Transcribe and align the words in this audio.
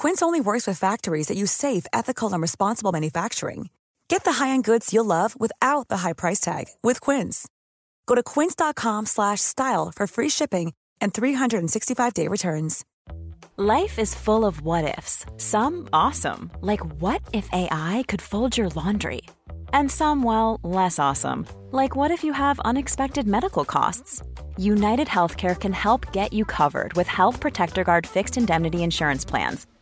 Quince 0.00 0.22
only 0.22 0.40
works 0.40 0.66
with 0.66 0.78
factories 0.78 1.26
that 1.28 1.36
use 1.36 1.52
safe, 1.52 1.84
ethical, 1.92 2.32
and 2.32 2.40
responsible 2.40 2.90
manufacturing. 2.90 3.68
Get 4.08 4.24
the 4.24 4.32
high-end 4.32 4.64
goods 4.64 4.94
you'll 4.94 5.04
love 5.04 5.38
without 5.38 5.88
the 5.88 5.98
high 5.98 6.14
price 6.14 6.40
tag 6.40 6.68
with 6.82 7.02
Quince. 7.02 7.46
Go 8.06 8.14
to 8.14 8.22
quince.com/style 8.22 9.92
for 9.94 10.06
free 10.06 10.30
shipping 10.30 10.72
and 11.02 11.12
365-day 11.12 12.28
returns. 12.28 12.84
Life 13.58 13.98
is 13.98 14.14
full 14.14 14.46
of 14.46 14.62
what 14.62 14.98
ifs. 14.98 15.26
Some 15.36 15.86
awesome, 15.92 16.50
like 16.62 16.80
what 17.02 17.20
if 17.34 17.46
AI 17.52 18.02
could 18.08 18.22
fold 18.22 18.56
your 18.56 18.70
laundry? 18.70 19.20
And 19.74 19.90
some 19.90 20.22
well, 20.22 20.60
less 20.62 20.98
awesome, 20.98 21.44
like 21.72 21.94
what 21.94 22.10
if 22.10 22.24
you 22.24 22.32
have 22.32 22.58
unexpected 22.60 23.26
medical 23.28 23.66
costs? 23.66 24.22
United 24.56 25.08
Healthcare 25.08 25.56
can 25.58 25.74
help 25.74 26.10
get 26.14 26.32
you 26.32 26.46
covered 26.46 26.94
with 26.94 27.06
Health 27.06 27.38
Protector 27.38 27.84
Guard 27.84 28.06
fixed 28.06 28.38
indemnity 28.38 28.82
insurance 28.82 29.26
plans. 29.26 29.66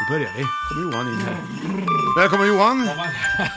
Nu 0.00 0.14
börjar 0.14 0.30
vi. 0.36 0.44
kommer 0.68 0.82
Johan 0.82 1.06
in 1.12 1.20
här. 1.20 1.36
Välkommen 2.16 2.48
Johan! 2.48 2.88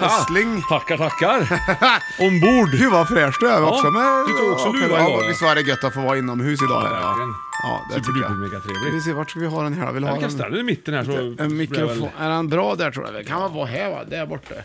Östling. 0.02 0.62
Tackar, 0.70 0.98
tackar. 0.98 1.40
Ombord. 2.20 2.72
Gud 2.72 2.92
vad 2.92 3.08
fräsch 3.08 3.38
du 3.40 3.50
är 3.50 3.64
också 3.64 3.92
med... 3.92 4.26
du 4.28 4.34
tog 4.34 4.52
också 4.52 4.72
luva 4.72 4.86
idag. 4.86 5.28
Visst 5.28 5.42
var 5.42 5.56
det 5.56 5.62
gött 5.62 5.84
att 5.84 5.94
få 5.94 6.02
vara 6.02 6.18
inomhus 6.18 6.60
idag? 6.62 6.82
här, 6.82 7.02
ja. 7.02 7.08
verkligen. 7.08 7.34
Ja, 7.64 7.82
det 7.90 7.96
tycker 7.96 8.22
jag. 8.22 8.32
mega 8.32 8.60
trevligt. 8.60 8.94
Vi 8.94 9.02
ser, 9.02 9.14
vart 9.14 9.30
ska 9.30 9.40
vi 9.40 9.46
ha 9.46 9.64
den 9.64 9.74
här? 9.74 9.92
Vill 9.92 10.04
ha 10.04 10.12
Jag 10.12 10.22
kan 10.22 10.32
ställa 10.32 10.50
den 10.50 10.60
i 10.60 10.64
mitten 10.64 10.94
här 10.94 11.04
så... 11.04 11.12
en 11.12 11.36
blir 11.36 11.48
det 11.48 11.54
mikrofon? 11.54 12.00
väl- 12.00 12.10
Är 12.20 12.30
den 12.30 12.50
bra 12.50 12.76
där 12.76 12.92
tror 12.92 13.14
jag? 13.14 13.28
Kan 13.28 13.40
man 13.40 13.54
vara 13.54 13.66
här 13.66 13.90
va? 13.90 14.04
Där 14.10 14.26
borta. 14.26 14.56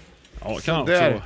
Ja, 0.41 0.59
kan 0.65 0.81
också. 0.81 0.93
Där. 0.93 1.23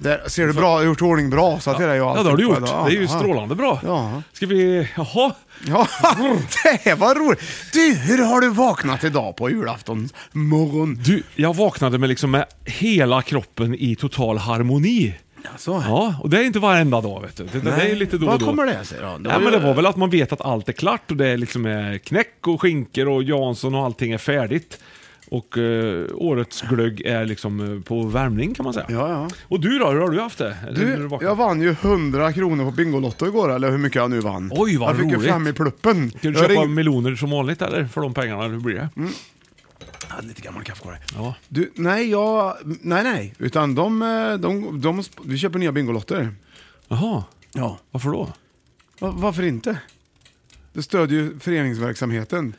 Där. 0.00 0.28
Ser 0.28 0.46
du 0.46 0.52
bra? 0.52 0.84
Gjort 0.84 1.02
ordning 1.02 1.30
bra? 1.30 1.60
Så 1.60 1.70
att 1.70 1.78
det 1.78 1.84
är 1.84 1.94
ju 1.94 2.00
Ja, 2.00 2.22
det 2.22 2.30
har 2.30 2.36
du 2.36 2.42
gjort. 2.42 2.58
Ja, 2.66 2.84
Det 2.88 2.94
är 2.94 2.96
ju 2.96 3.02
ja. 3.02 3.08
strålande 3.08 3.54
bra. 3.54 3.80
Ja. 3.84 4.22
Ska 4.32 4.46
vi... 4.46 4.88
Jaha. 4.96 5.32
Ja, 5.66 5.86
det 6.84 6.94
var 6.94 7.14
roligt. 7.14 7.40
Du, 7.72 7.94
hur 7.94 8.24
har 8.24 8.40
du 8.40 8.48
vaknat 8.48 9.04
idag 9.04 9.36
på 9.36 9.50
julaftons 9.50 10.14
morgon? 10.32 10.98
Du, 11.04 11.22
jag 11.36 11.56
vaknade 11.56 11.98
med 11.98 12.08
liksom 12.08 12.30
med 12.30 12.44
hela 12.64 13.22
kroppen 13.22 13.74
i 13.74 13.96
total 13.96 14.38
harmoni. 14.38 15.14
Alltså, 15.52 15.82
Ja, 15.86 16.14
och 16.22 16.30
det 16.30 16.38
är 16.38 16.42
inte 16.44 16.58
varenda 16.58 17.00
dag 17.00 17.20
vet 17.22 17.36
du. 17.36 17.44
Det, 17.44 17.60
det 17.60 17.70
är 17.90 17.96
lite 17.96 18.18
då 18.18 18.26
och 18.26 18.32
Vad 18.32 18.40
då. 18.40 18.46
kommer 18.46 18.66
det 18.66 18.84
sig 18.84 18.98
då? 19.00 19.18
Det 19.18 19.28
Ja, 19.30 19.34
var 19.34 19.40
men 19.44 19.52
det 19.52 19.58
var 19.58 19.74
väl 19.74 19.86
att 19.86 19.96
man 19.96 20.10
vet 20.10 20.32
att 20.32 20.40
allt 20.40 20.68
är 20.68 20.72
klart 20.72 21.10
och 21.10 21.16
det 21.16 21.26
är 21.28 21.36
liksom 21.36 21.66
är 21.66 21.98
knäck 21.98 22.46
och 22.46 22.60
skinker 22.60 23.08
och 23.08 23.22
Jansson 23.22 23.74
och 23.74 23.84
allting 23.84 24.12
är 24.12 24.18
färdigt. 24.18 24.78
Och 25.32 25.58
eh, 25.58 26.06
årets 26.14 26.62
glögg 26.62 27.00
är 27.00 27.24
liksom 27.26 27.74
eh, 27.76 27.82
på 27.82 28.02
värmning 28.02 28.54
kan 28.54 28.64
man 28.64 28.74
säga. 28.74 28.86
Ja, 28.88 29.08
ja. 29.10 29.28
Och 29.48 29.60
du 29.60 29.78
då, 29.78 29.90
hur 29.90 30.00
har 30.00 30.08
du 30.10 30.20
haft 30.20 30.38
det? 30.38 30.56
Eller 30.68 30.96
Du, 31.08 31.18
jag 31.20 31.34
vann 31.36 31.60
ju 31.60 31.70
100 31.70 32.32
kronor 32.32 32.64
på 32.64 32.70
Bingolotto 32.70 33.26
igår, 33.26 33.52
eller 33.52 33.70
hur 33.70 33.78
mycket 33.78 33.96
jag 33.96 34.10
nu 34.10 34.20
vann. 34.20 34.50
Oj, 34.54 34.76
vad 34.76 34.90
Jag 34.90 34.96
fick 34.96 35.06
ju 35.10 35.16
roligt. 35.16 35.28
fem 35.30 35.46
i 35.46 35.52
pluppen. 35.52 36.10
Ska 36.10 36.18
du 36.22 36.28
Jag 36.38 36.48
köpa 36.48 36.52
ring- 36.62 36.74
meloner 36.74 37.14
som 37.16 37.30
vanligt 37.30 37.62
eller? 37.62 37.84
För 37.84 38.00
de 38.00 38.14
pengarna, 38.14 38.42
hur 38.48 38.58
blir 38.60 38.74
det? 38.74 38.88
Jag 40.08 40.14
hade 40.16 40.28
lite 40.28 40.42
gammal 40.42 40.62
kaffekorg. 40.64 40.96
Ja. 41.14 41.34
Du, 41.48 41.70
nej, 41.74 42.10
jag... 42.10 42.54
Nej, 42.64 43.02
nej. 43.04 43.34
Utan 43.38 43.74
de... 43.74 44.02
eh, 44.02 44.32
de, 44.34 44.80
de, 44.80 45.02
vi 45.24 45.38
köper 45.38 45.58
nya 45.58 45.72
Bingolotter. 45.72 46.34
Jaha, 46.88 47.24
Ja. 47.52 47.78
varför 47.90 48.10
då? 48.10 48.28
Va- 49.00 49.14
varför 49.16 49.42
inte? 49.42 49.78
Det 50.72 50.82
stödjer 50.82 51.20
ju 51.20 51.38
föreningsverksamheten. 51.38 52.54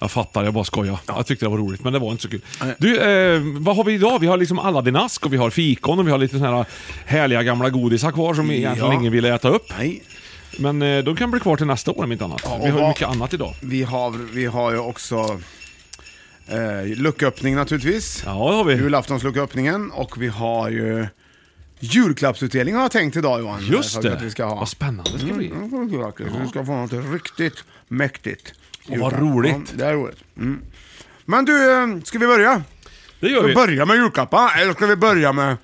Jag 0.00 0.10
fattar, 0.10 0.44
jag 0.44 0.54
bara 0.54 0.64
skojar. 0.64 0.98
Jag 1.06 1.26
tyckte 1.26 1.44
det 1.44 1.50
var 1.50 1.58
roligt, 1.58 1.84
men 1.84 1.92
det 1.92 1.98
var 1.98 2.10
inte 2.10 2.22
så 2.22 2.28
kul. 2.28 2.40
Nej. 2.60 2.74
Du, 2.78 3.00
eh, 3.00 3.40
vad 3.58 3.76
har 3.76 3.84
vi 3.84 3.92
idag? 3.92 4.18
Vi 4.18 4.26
har 4.26 4.36
liksom 4.36 4.58
Aladdin-ask 4.58 5.26
och 5.26 5.32
vi 5.32 5.36
har 5.36 5.50
fikon 5.50 5.98
och 5.98 6.06
vi 6.06 6.10
har 6.10 6.18
lite 6.18 6.38
såna 6.38 6.56
här 6.56 6.66
härliga 7.06 7.42
gamla 7.42 7.70
godisar 7.70 8.12
kvar 8.12 8.34
som 8.34 8.50
egentligen 8.50 8.92
Ja. 8.92 8.94
ingen 9.00 9.12
ville 9.12 9.34
äta 9.34 9.48
upp. 9.48 9.66
Nej. 9.78 10.02
Men 10.58 10.82
eh, 10.82 10.98
de 11.04 11.16
kan 11.16 11.30
bli 11.30 11.40
kvar 11.40 11.56
till 11.56 11.66
nästa 11.66 11.90
år 11.90 12.04
om 12.04 12.12
inte 12.12 12.24
annat. 12.24 12.40
Ja, 12.44 12.56
vi 12.56 12.60
har 12.60 12.66
ju 12.66 12.72
vad- 12.82 12.88
mycket 12.88 13.08
annat 13.08 13.34
idag. 13.34 13.54
Vi 13.62 13.82
har, 13.82 14.10
vi 14.32 14.46
har 14.46 14.72
ju 14.72 14.78
också 14.78 15.40
eh, 16.48 16.86
lucköppning 16.96 17.54
naturligtvis. 17.54 18.22
Ja, 18.26 18.30
det 18.50 18.56
har 18.56 18.64
vi. 18.64 18.74
Julaftonslucköppningen. 18.74 19.90
Och 19.90 20.22
vi 20.22 20.28
har 20.28 20.70
ju 20.70 21.06
julklappsutdelning 21.80 22.74
har 22.74 22.82
jag 22.82 22.90
tänkt 22.90 23.16
idag 23.16 23.40
Johan. 23.40 23.66
Just 23.66 24.02
det. 24.02 24.12
Att 24.14 24.22
vi 24.22 24.30
ska 24.30 24.44
ha. 24.44 24.54
Vad 24.54 24.68
spännande 24.68 25.10
det 25.12 25.18
ska 25.18 25.34
bli. 25.34 25.46
Mm. 25.50 25.88
Vi 26.42 26.48
ska 26.48 26.64
få 26.66 26.72
något 26.72 26.92
riktigt 27.12 27.64
mäktigt. 27.88 28.52
Och 28.88 28.98
vad 28.98 29.12
roligt. 29.20 29.56
Ja, 29.56 29.76
det 29.76 29.84
är 29.86 29.92
roligt. 29.92 30.18
Mm. 30.36 30.60
Men 31.24 31.44
du, 31.44 31.72
eh, 31.72 31.86
ska 32.04 32.18
vi 32.18 32.26
börja? 32.26 32.62
Det 33.20 33.28
gör 33.28 33.36
Ska 33.38 33.42
vi 33.42 33.48
vi. 33.48 33.54
börja 33.54 33.86
med 33.86 33.96
julklappar? 33.96 34.60
Eller 34.60 34.72
ska 34.72 34.86
vi 34.86 34.96
börja 34.96 35.32
med, 35.32 35.56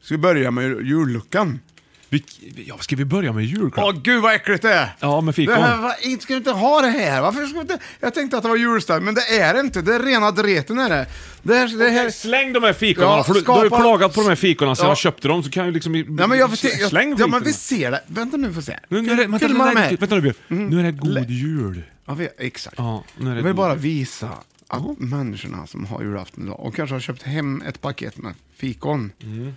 ska 0.00 0.14
vi 0.14 0.18
börja 0.18 0.50
med 0.50 0.64
julluckan? 0.86 1.60
vi 2.08 2.24
ja, 2.68 2.78
ska 2.80 2.96
vi 2.96 3.04
börja 3.04 3.32
med 3.32 3.44
julklapp? 3.44 3.84
Åh 3.84 4.00
gud 4.02 4.22
vad 4.22 4.34
äckligt 4.34 4.62
det 4.62 4.72
är! 4.72 4.88
Ja, 5.00 5.20
med 5.20 5.34
fikon. 5.34 5.54
Det 5.54 5.60
här, 5.60 5.76
va, 5.82 5.94
ska 6.20 6.34
vi 6.34 6.36
inte 6.36 6.50
ha 6.50 6.80
det 6.80 6.88
här? 6.88 7.22
Varför 7.22 7.46
ska 7.46 7.54
vi 7.54 7.60
inte? 7.60 7.78
Jag 8.00 8.14
tänkte 8.14 8.36
att 8.36 8.42
det 8.42 8.48
var 8.48 8.56
julställ, 8.56 9.00
men 9.00 9.14
det 9.14 9.38
är 9.38 9.54
det 9.54 9.60
inte. 9.60 9.82
Det 9.82 9.94
är 9.94 10.00
rena 10.02 10.30
dreten 10.30 10.78
är 10.78 10.88
det. 10.88 11.06
Det 11.42 11.54
här, 11.54 11.78
det 11.78 11.90
här, 11.90 12.10
Släng 12.10 12.52
de 12.52 12.62
här 12.62 12.72
fikorna, 12.72 13.06
Ja, 13.06 13.24
för 13.24 13.34
du, 13.34 13.40
du 13.40 13.50
har 13.50 13.62
ju 13.64 13.68
skapa- 13.68 13.82
klagat 13.82 14.14
på 14.14 14.20
de 14.20 14.28
här 14.28 14.36
fikorna 14.36 14.74
sen 14.76 14.84
Ja. 14.84 14.90
jag 14.90 14.98
köpte 14.98 15.28
dem, 15.28 15.42
så 15.42 15.50
kan 15.50 15.66
ju 15.66 15.72
liksom... 15.72 15.94
Ja 16.18 16.26
men 16.26 16.38
jag 16.38 16.58
se, 16.58 16.68
jag, 16.80 16.88
Släng 16.90 17.14
ja, 17.18 17.26
men 17.26 17.42
vi 17.44 17.52
ser 17.52 17.90
det. 17.90 18.00
Vänta 18.06 18.36
nu 18.36 18.52
får 18.52 18.60
se. 18.62 18.78
Nu, 18.88 19.02
nu 19.02 19.12
är 19.12 19.16
det, 19.16 19.22
vänta, 19.26 19.38
Filma 19.46 19.66
de 19.72 19.76
här. 19.80 19.96
vänta 19.96 20.14
nu 20.14 20.20
Björn. 20.20 20.34
Mm. 20.48 20.66
Nu 20.68 20.80
är 20.80 20.82
det 20.84 20.92
god 20.92 21.30
jul. 21.30 21.82
Ja, 22.04 22.14
vi, 22.14 22.28
exakt. 22.38 22.78
Ja, 22.78 23.04
nu 23.16 23.30
är 23.30 23.34
det 23.34 23.38
jag 23.38 23.44
vill 23.44 23.54
bara 23.54 23.74
visa 23.74 24.44
att 24.68 24.98
människorna 24.98 25.66
som 25.66 25.84
har 25.84 26.02
julafton 26.02 26.44
idag 26.44 26.60
och 26.60 26.74
kanske 26.74 26.94
har 26.94 27.00
köpt 27.00 27.22
hem 27.22 27.62
ett 27.62 27.80
paket 27.80 28.16
med 28.16 28.34
fikon. 28.54 29.12
Mm. 29.20 29.52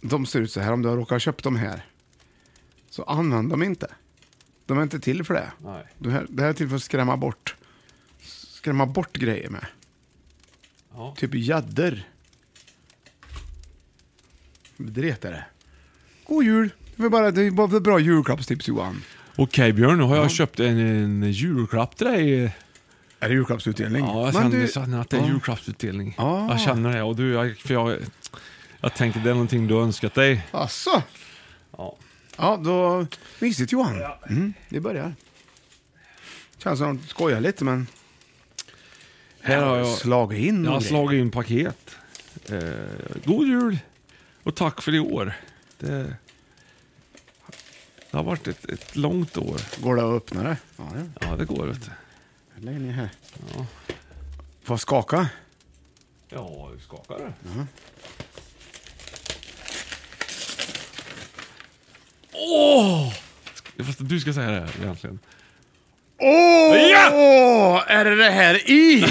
De 0.00 0.26
ser 0.26 0.40
ut 0.40 0.52
så 0.52 0.60
här, 0.60 0.72
om 0.72 0.82
du 0.82 0.88
har 0.88 0.96
råkat 0.96 1.22
köpt 1.22 1.44
dem 1.44 1.56
här. 1.56 1.86
Så 2.90 3.02
använd 3.02 3.50
dem 3.50 3.62
inte. 3.62 3.94
De 4.66 4.78
är 4.78 4.82
inte 4.82 5.00
till 5.00 5.24
för 5.24 5.34
det. 5.34 5.52
Nej. 5.64 5.86
Det 5.98 6.10
här, 6.10 6.26
det 6.28 6.42
här 6.42 6.48
är 6.48 6.52
till 6.52 6.68
för 6.68 6.76
att 6.76 6.82
skrämma 6.82 7.16
bort, 7.16 7.56
skrämma 8.48 8.86
bort 8.86 9.16
grejer 9.16 9.50
med. 9.50 9.66
Ja. 10.92 11.14
Typ 11.18 11.34
gäddor. 11.34 12.02
Dret 14.76 15.24
är 15.24 15.30
det. 15.30 15.44
God 16.26 16.44
jul! 16.44 16.70
Det 16.96 17.04
är 17.04 17.08
bara, 17.08 17.30
det 17.30 17.42
är 17.42 17.50
bara 17.50 17.80
bra 17.80 17.98
julklappstips 17.98 18.68
Johan. 18.68 19.02
Okej 19.36 19.72
Björn, 19.72 19.98
nu 19.98 20.04
har 20.04 20.16
jag 20.16 20.30
köpt 20.30 20.60
en, 20.60 20.78
en 20.78 21.32
julklapp 21.32 21.96
till 21.96 22.06
dig. 22.06 22.52
Är 23.20 23.28
det 23.28 23.34
julklappsutdelning? 23.34 24.04
Ja, 24.04 24.24
jag 24.24 24.34
känner, 24.34 24.66
känner 24.66 25.00
att 25.00 25.10
det 25.10 25.16
är 25.16 25.26
julklappsutdelning. 25.26 26.14
Ah. 26.18 26.50
Jag 26.50 26.60
känner 26.60 26.96
det. 26.96 27.02
Och 27.02 27.16
du, 27.16 27.32
jag, 27.32 27.56
för 27.56 27.74
jag, 27.74 27.96
jag 28.80 28.94
tänkte 28.94 29.20
det 29.20 29.30
är 29.30 29.34
någonting 29.34 29.66
du 29.66 29.74
har 29.74 29.82
önskat 29.82 30.14
dig. 30.14 30.46
Asså? 30.50 31.02
Ja. 31.78 31.96
Ja, 32.36 32.60
då... 32.64 33.06
Mysigt 33.38 33.72
Johan. 33.72 34.02
Mm, 34.28 34.52
vi 34.68 34.80
börjar. 34.80 35.14
Känns 36.58 36.78
som 36.78 36.90
att 36.90 37.02
de 37.02 37.08
skojar 37.08 37.40
lite 37.40 37.64
men... 37.64 37.86
Här 39.40 39.62
har 39.62 39.76
jag, 39.76 39.88
Slagit 39.88 40.38
in 40.38 40.64
jag 40.64 40.70
har 40.70 40.80
slagit 40.80 41.20
in 41.20 41.30
paket. 41.30 41.96
Eh, 42.48 42.58
god 43.24 43.46
jul. 43.46 43.78
Och 44.42 44.54
tack 44.54 44.82
för 44.82 44.94
i 44.94 44.98
år. 44.98 45.32
Det, 45.78 46.16
det 48.10 48.16
har 48.16 48.24
varit 48.24 48.48
ett, 48.48 48.64
ett 48.64 48.96
långt 48.96 49.36
år. 49.36 49.60
Går 49.82 49.96
det 49.96 50.02
att 50.02 50.14
öppna 50.16 50.42
det? 50.42 50.56
Ja, 50.76 50.84
det 50.94 51.26
Ja, 51.26 51.36
det 51.36 51.44
går 51.44 51.66
vet 51.66 51.80
du. 51.84 51.90
Lägg 52.66 52.80
ner 52.80 52.92
här. 52.92 53.08
Får 54.64 54.74
jag 54.74 54.80
skaka? 54.80 55.28
Ja, 56.28 56.70
du 56.76 56.80
skakar 56.82 57.18
det. 57.18 57.32
Åh! 62.32 63.12
Fast 63.84 63.98
du 64.00 64.20
ska 64.20 64.32
säga 64.32 64.50
det 64.50 64.60
här 64.60 64.70
egentligen. 64.82 65.18
Åh! 66.18 66.76
Ja! 66.76 67.84
Är 67.86 68.04
det 68.04 68.16
det 68.16 68.30
här 68.30 68.70
i? 68.70 69.04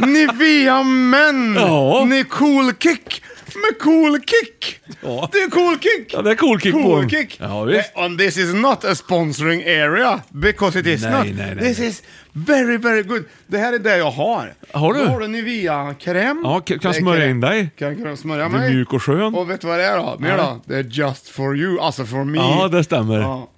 Nivea 0.00 0.82
Men! 0.82 1.54
Ja. 1.58 2.04
Ni 2.04 2.24
cool 2.24 2.72
kick! 2.74 3.22
Med 3.60 3.78
cool 3.80 4.20
kick! 4.20 4.80
Ja. 5.00 5.28
Det 5.32 5.38
är 5.38 5.50
cool 5.50 5.78
kick! 5.78 6.12
Ja, 6.14 6.22
det 6.22 6.30
är 6.30 6.34
cool 6.34 6.60
kick 6.60 6.72
på 6.72 6.82
Cool 6.82 7.00
den. 7.00 7.10
kick! 7.10 7.36
Ja, 7.40 7.62
visst. 7.64 7.92
Eh, 7.96 8.02
And 8.04 8.18
this 8.18 8.36
is 8.36 8.54
not 8.54 8.84
a 8.84 8.94
sponsoring 8.94 9.62
area, 9.62 10.20
because 10.28 10.80
it 10.80 10.86
is 10.86 11.02
Nej, 11.02 11.12
not. 11.12 11.26
nej, 11.36 11.54
nej, 11.54 11.68
this 11.68 11.78
nej. 11.78 11.88
is 11.88 12.02
very, 12.32 12.76
very 12.76 13.02
good. 13.02 13.24
Det 13.46 13.58
här 13.58 13.72
är 13.72 13.78
det 13.78 13.96
jag 13.96 14.10
har. 14.10 14.54
Har 14.72 14.94
du? 14.94 15.00
Då 15.00 15.06
har 15.06 15.20
du 15.20 15.26
Nivea-kräm. 15.28 16.40
Ja, 16.44 16.60
kan- 16.60 16.78
kan 16.78 16.92
Det 16.92 16.98
är 16.98 17.00
smörja 17.00 17.26
in 17.30 17.40
dig. 17.40 17.70
Kan, 17.78 18.02
kan 18.02 18.16
smörja 18.16 18.48
Du 18.48 18.54
är 18.56 18.58
mig. 18.60 18.74
mjuk 18.74 18.92
och 18.92 19.02
skön. 19.02 19.34
Och 19.34 19.50
vet 19.50 19.60
du 19.60 19.66
vad 19.66 19.78
det 19.78 19.84
är 19.84 19.96
då? 19.96 20.16
Mer 20.18 20.28
Nej. 20.28 20.36
då? 20.38 20.60
Det 20.64 20.76
är 20.76 20.82
just 20.84 21.28
for 21.28 21.56
you, 21.56 21.80
alltså 21.80 22.04
for 22.04 22.24
me. 22.24 22.38
Ja, 22.38 22.68
det 22.68 22.84
stämmer. 22.84 23.20
Ja. 23.20 23.48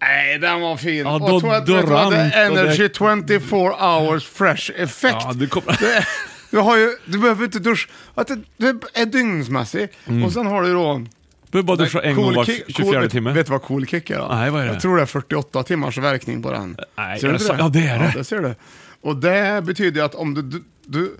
Nej, 0.00 0.38
den 0.38 0.60
var 0.60 0.76
fin. 0.76 0.96
Ja, 0.98 1.14
och 1.14 1.40
tror 1.40 1.54
att, 1.54 1.60
vet 1.60 1.66
du 1.66 1.72
vad, 1.92 2.12
det 2.12 2.18
och 2.18 2.36
Energy 2.58 2.82
det- 2.88 2.94
24 2.98 3.98
hours 3.98 4.24
fresh 4.26 4.70
effect. 4.76 5.16
Ja, 5.20 5.32
du 5.34 5.46
kommer... 5.48 5.76
Det 5.80 6.06
Du, 6.54 6.60
har 6.60 6.76
ju, 6.76 6.96
du 7.06 7.18
behöver 7.18 7.44
inte 7.44 7.58
duscha. 7.58 7.90
Att 8.14 8.30
det 8.56 8.74
är 8.94 9.06
dygnsmässig. 9.06 9.88
Mm. 10.06 10.24
Och 10.24 10.32
sen 10.32 10.46
har 10.46 10.62
du 10.62 10.72
då... 10.72 11.04
Du 11.50 11.62
bara 11.62 11.76
duscha 11.76 12.02
en 12.02 12.16
gång 12.16 12.34
var 12.34 12.44
kick- 12.44 12.64
24 12.68 13.00
cool, 13.00 13.10
timme. 13.10 13.32
Vet 13.32 13.46
du 13.46 13.52
vad 13.52 13.62
cool 13.62 13.86
kick 13.86 14.10
är 14.10 14.18
då? 14.18 14.28
Nej, 14.30 14.50
vad 14.50 14.60
är 14.62 14.66
det? 14.66 14.72
Jag 14.72 14.82
tror 14.82 14.96
det 14.96 15.02
är 15.02 15.06
48 15.06 15.62
timmars 15.62 15.98
verkning 15.98 16.42
på 16.42 16.52
den. 16.52 16.76
Nej, 16.96 17.16
är 17.18 17.20
du 17.22 17.28
det 17.28 17.32
inte 17.32 17.44
så? 17.44 17.54
Ja, 17.58 17.68
det 17.68 17.86
är 17.86 17.98
det. 17.98 18.04
Ja, 18.04 18.12
det 18.18 18.24
ser 18.24 18.38
du. 18.40 18.54
Och 19.00 19.16
det 19.16 19.62
betyder 19.64 20.00
ju 20.00 20.04
att 20.06 20.14
om 20.14 20.34
du, 20.34 20.42
du, 20.42 20.62
du 20.86 21.16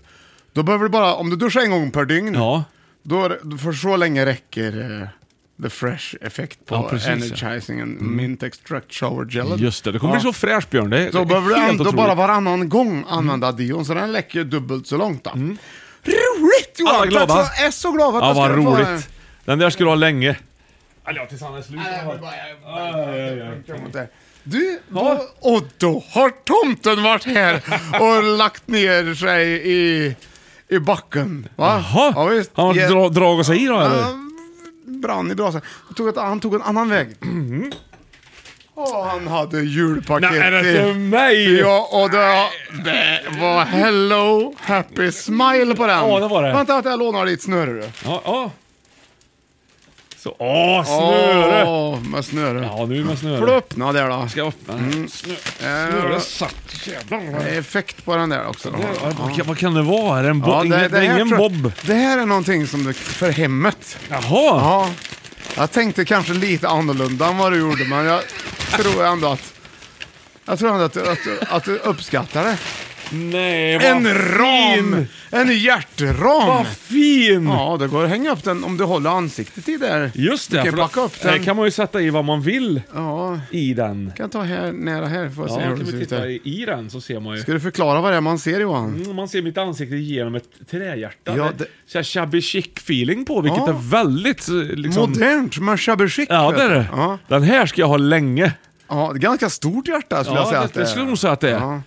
då 0.53 0.63
behöver 0.63 0.83
du 0.83 0.89
bara, 0.89 1.13
om 1.13 1.29
du 1.29 1.35
duschar 1.35 1.61
en 1.61 1.71
gång 1.71 1.91
per 1.91 2.05
dygn, 2.05 2.33
Ja, 2.33 2.63
då, 3.03 3.23
är 3.23 3.29
det- 3.43 3.57
för 3.57 3.73
så 3.73 3.97
länge 3.97 4.25
räcker 4.25 5.01
eh, 5.01 5.07
the 5.63 5.69
fresh 5.69 6.15
effekt 6.21 6.65
på 6.65 6.75
Ja, 6.75 6.89
precis, 6.89 7.07
ja. 7.07 7.13
energizing 7.13 7.81
and 7.81 8.01
mint 8.01 8.43
extract 8.43 8.93
shower 8.93 9.25
gel. 9.29 9.61
just 9.61 9.83
det. 9.83 9.91
Det 9.91 9.99
kommer 9.99 10.13
Ja. 10.13 10.19
bli 10.19 10.23
så 10.23 10.33
fräscht 10.33 10.69
Björn. 10.69 10.89
Det 10.89 10.99
är 11.07 11.11
Då 11.11 11.25
behöver 11.25 11.49
du 11.49 11.55
helt 11.55 11.79
ändå 11.79 11.91
bara 11.91 12.15
varannan 12.15 12.69
gång 12.69 13.05
använda 13.09 13.51
dion, 13.51 13.85
så 13.85 13.93
den 13.93 14.11
läcker 14.11 14.43
dubbelt 14.43 14.87
så 14.87 14.97
långt. 14.97 15.23
Då. 15.23 15.31
Roligt 15.31 16.75
Johan! 16.79 16.95
Alla 16.95 17.05
glada. 17.05 17.33
Tack 17.35 17.59
Jag 17.59 17.67
är 17.67 17.71
så 17.71 17.91
glad 17.91 18.15
att 18.15 18.21
Ja, 18.21 18.27
jag 18.27 18.35
vad 18.35 18.45
ska 18.45 18.55
få 18.63 18.77
den. 18.77 18.91
roligt. 18.93 19.09
Den 19.45 19.59
där 19.59 19.69
ska 19.69 19.83
du 19.83 19.89
ha 19.89 19.95
länge. 19.95 20.35
Eller 21.07 21.19
ja, 21.19 21.25
tills 21.25 21.41
han 21.41 21.55
är 21.55 21.61
slut. 21.61 21.79
Nej. 23.93 24.07
Du, 24.43 24.79
då, 24.89 25.21
och 25.39 25.63
då 25.77 26.03
har 26.11 26.29
tomten 26.29 27.03
varit 27.03 27.23
här 27.25 27.61
och 28.01 28.23
lagt 28.37 28.67
ner 28.67 29.13
sig 29.15 29.71
i, 29.71 30.15
i 30.67 30.79
backen. 30.79 31.47
Va? 31.55 31.83
Jaha, 31.93 32.13
Ja, 32.15 32.25
visst. 32.25 32.51
han 32.55 32.65
har 32.65 32.75
Ja. 32.75 32.89
dra, 32.89 33.09
dragit 33.09 33.45
sig 33.45 33.63
i 33.63 33.65
då 33.67 33.79
eller? 33.79 34.24
Brann 35.07 35.31
i 35.31 35.35
brasan. 35.35 35.61
Han 35.85 35.93
tog, 35.95 36.07
ett, 36.07 36.17
han 36.17 36.39
tog 36.39 36.55
en 36.55 36.61
annan 36.61 36.89
väg. 36.89 37.07
Och 38.77 39.05
han 39.05 39.27
hade 39.27 39.61
julpaket 39.61 40.31
Nej, 40.31 40.39
är 40.39 40.51
det 40.51 40.63
till- 40.63 40.95
mig? 40.95 41.59
Ja, 41.59 41.89
och 41.91 42.09
det, 42.09 42.49
det 42.83 43.21
var 43.41 43.65
hello 43.65 44.55
happy 44.59 45.11
smile 45.11 45.75
på 45.75 45.87
den. 45.87 46.09
Ja, 46.09 46.19
det 46.19 46.27
var 46.27 46.43
det. 46.43 46.53
Vänta 46.53 46.75
att 46.75 46.85
jag 46.85 46.99
lånar 46.99 47.25
ditt 47.25 47.41
du. 47.73 47.89
Ja, 48.05 48.21
ja. 48.25 48.51
Så, 50.25 50.35
åh, 50.39 50.83
snöre! 50.85 51.63
Åh, 51.67 51.99
med 52.01 52.25
snöre. 52.25 52.69
Ja, 52.77 52.85
nu 52.85 53.03
med 53.03 53.19
snöre. 53.19 53.39
Får 53.39 53.45
du 53.47 53.53
öppna 53.53 53.91
där 53.93 54.09
då? 54.09 54.27
Ska 54.29 54.39
jag 54.39 54.47
öppna 54.47 54.73
den? 54.73 55.09
Snö, 55.09 55.33
Eh, 55.33 55.37
snöre 55.59 56.19
satt. 56.19 56.55
Jävlar. 56.87 57.39
det 57.43 57.49
är 57.49 57.59
effekt 57.59 58.05
på 58.05 58.15
den 58.15 58.29
där 58.29 58.47
också. 58.47 58.71
Då. 58.71 58.77
Ja, 59.03 59.11
vad, 59.19 59.35
kan- 59.35 59.47
vad 59.47 59.57
kan 59.57 59.73
det 59.73 59.81
vara? 59.81 60.19
Är 60.19 60.23
det 60.23 60.29
en 60.29 60.39
bo- 60.41 60.49
Ja, 60.51 60.65
ingen, 60.65 60.91
det, 60.91 60.97
är 60.97 61.01
ingen 61.01 61.29
tror- 61.29 61.37
bob? 61.37 61.71
Det 61.81 61.93
här 61.93 62.17
är 62.17 62.25
någonting 62.25 62.67
som 62.67 62.83
du, 62.83 62.93
för 62.93 63.31
hemmet. 63.31 63.97
Jaha! 64.09 64.21
Ja, 64.29 64.89
jag 65.55 65.71
tänkte 65.71 66.05
kanske 66.05 66.33
lite 66.33 66.67
annorlunda 66.69 67.27
än 67.27 67.37
vad 67.37 67.51
du 67.51 67.59
gjorde, 67.59 67.85
men 67.85 68.05
jag 68.05 68.21
tror 68.71 69.05
ändå 69.05 69.27
att 69.27 69.53
jag 70.45 70.59
tror 70.59 70.69
ändå 70.73 70.83
att, 70.85 70.93
du- 70.93 71.09
att, 71.11 71.23
du- 71.23 71.39
att 71.49 71.63
du 71.63 71.77
uppskattar 71.77 72.43
det. 72.43 72.57
Nej, 73.11 73.77
vad 73.77 73.85
En 73.85 74.05
ram! 74.13 74.73
fin! 74.75 75.07
En 75.31 75.57
hjärtram! 75.59 76.47
Vad 76.47 76.67
fin! 76.67 77.47
Ja, 77.47 77.77
det 77.79 77.87
går 77.87 78.03
att 78.03 78.09
hänga 78.09 78.31
upp 78.31 78.43
den 78.43 78.63
om 78.63 78.77
du 78.77 78.83
håller 78.83 79.09
ansiktet 79.09 79.69
i 79.69 79.77
där. 79.77 80.11
Just 80.15 80.51
det, 80.51 80.57
Du 80.57 80.63
kan 80.63 80.71
för 80.73 80.81
packa 80.83 80.99
då- 80.99 81.05
upp 81.05 81.21
den. 81.21 81.31
här 81.31 81.37
kan 81.43 81.55
man 81.55 81.65
ju 81.65 81.71
sätta 81.71 82.01
i 82.01 82.09
vad 82.09 82.25
man 82.25 82.41
vill 82.41 82.81
Ja, 82.93 83.39
i 83.51 83.73
den. 83.73 84.11
kan 84.17 84.29
ta 84.29 84.41
här, 84.41 84.71
nära 84.71 85.05
här 85.07 85.29
för 85.29 85.43
att 85.43 85.49
Ja, 85.49 85.55
se 85.55 85.61
hur 85.61 85.69
kan 85.69 85.79
det 85.79 85.85
ser 85.85 85.91
vi 85.97 86.03
ut. 86.03 86.09
titta 86.09 86.27
i, 86.29 86.41
i 86.61 86.65
den 86.65 86.89
så 86.89 87.01
ser 87.01 87.19
man 87.19 87.35
ju. 87.35 87.41
Ska 87.41 87.53
du 87.53 87.59
förklara 87.59 88.01
vad 88.01 88.11
det 88.11 88.17
är 88.17 88.21
man 88.21 88.39
ser 88.39 88.59
Johan? 88.59 88.95
Mm, 89.03 89.15
man 89.15 89.27
ser 89.27 89.41
mitt 89.41 89.57
ansikte 89.57 89.95
genom 89.95 90.35
ett 90.35 90.49
trähjärta. 90.71 91.17
Ja, 91.23 91.35
Ja, 91.37 91.51
det- 91.57 91.65
Så 91.87 91.97
här 91.97 92.03
shabby 92.03 92.41
chic 92.41 92.67
feeling 92.77 93.25
på, 93.25 93.41
vilket 93.41 93.61
Ja. 93.67 93.69
är 93.69 93.89
väldigt 93.89 94.47
eh, 94.49 94.53
liksom... 94.55 95.09
Modernt, 95.09 95.57
med 95.57 95.79
shabby 95.79 96.09
chic. 96.09 96.25
Ja, 96.29 96.49
vet 96.49 96.57
det 96.57 96.63
är 96.63 96.69
du. 96.69 96.75
det. 96.75 96.87
Ja. 96.91 97.17
Den 97.27 97.43
här 97.43 97.65
ska 97.65 97.81
jag 97.81 97.87
ha 97.87 97.97
länge. 97.97 98.51
ja, 98.89 99.09
det 99.13 99.17
är 99.17 99.19
ganska 99.19 99.49
stort 99.49 99.87
hjärta 99.87 100.23
skulle 100.23 100.39
Ja, 100.39 100.41
jag 100.41 100.47
säga 100.49 100.59
det, 100.59 100.65
att 100.65 100.73
det 100.73 100.79
det 100.79 100.83
är. 100.83 100.87
skulle 100.87 101.01
jag 101.03 101.07
nog 101.09 101.17
säga 101.17 101.33
att 101.33 101.39
det 101.39 101.49
är. 101.49 101.59
Ja. 101.59 101.81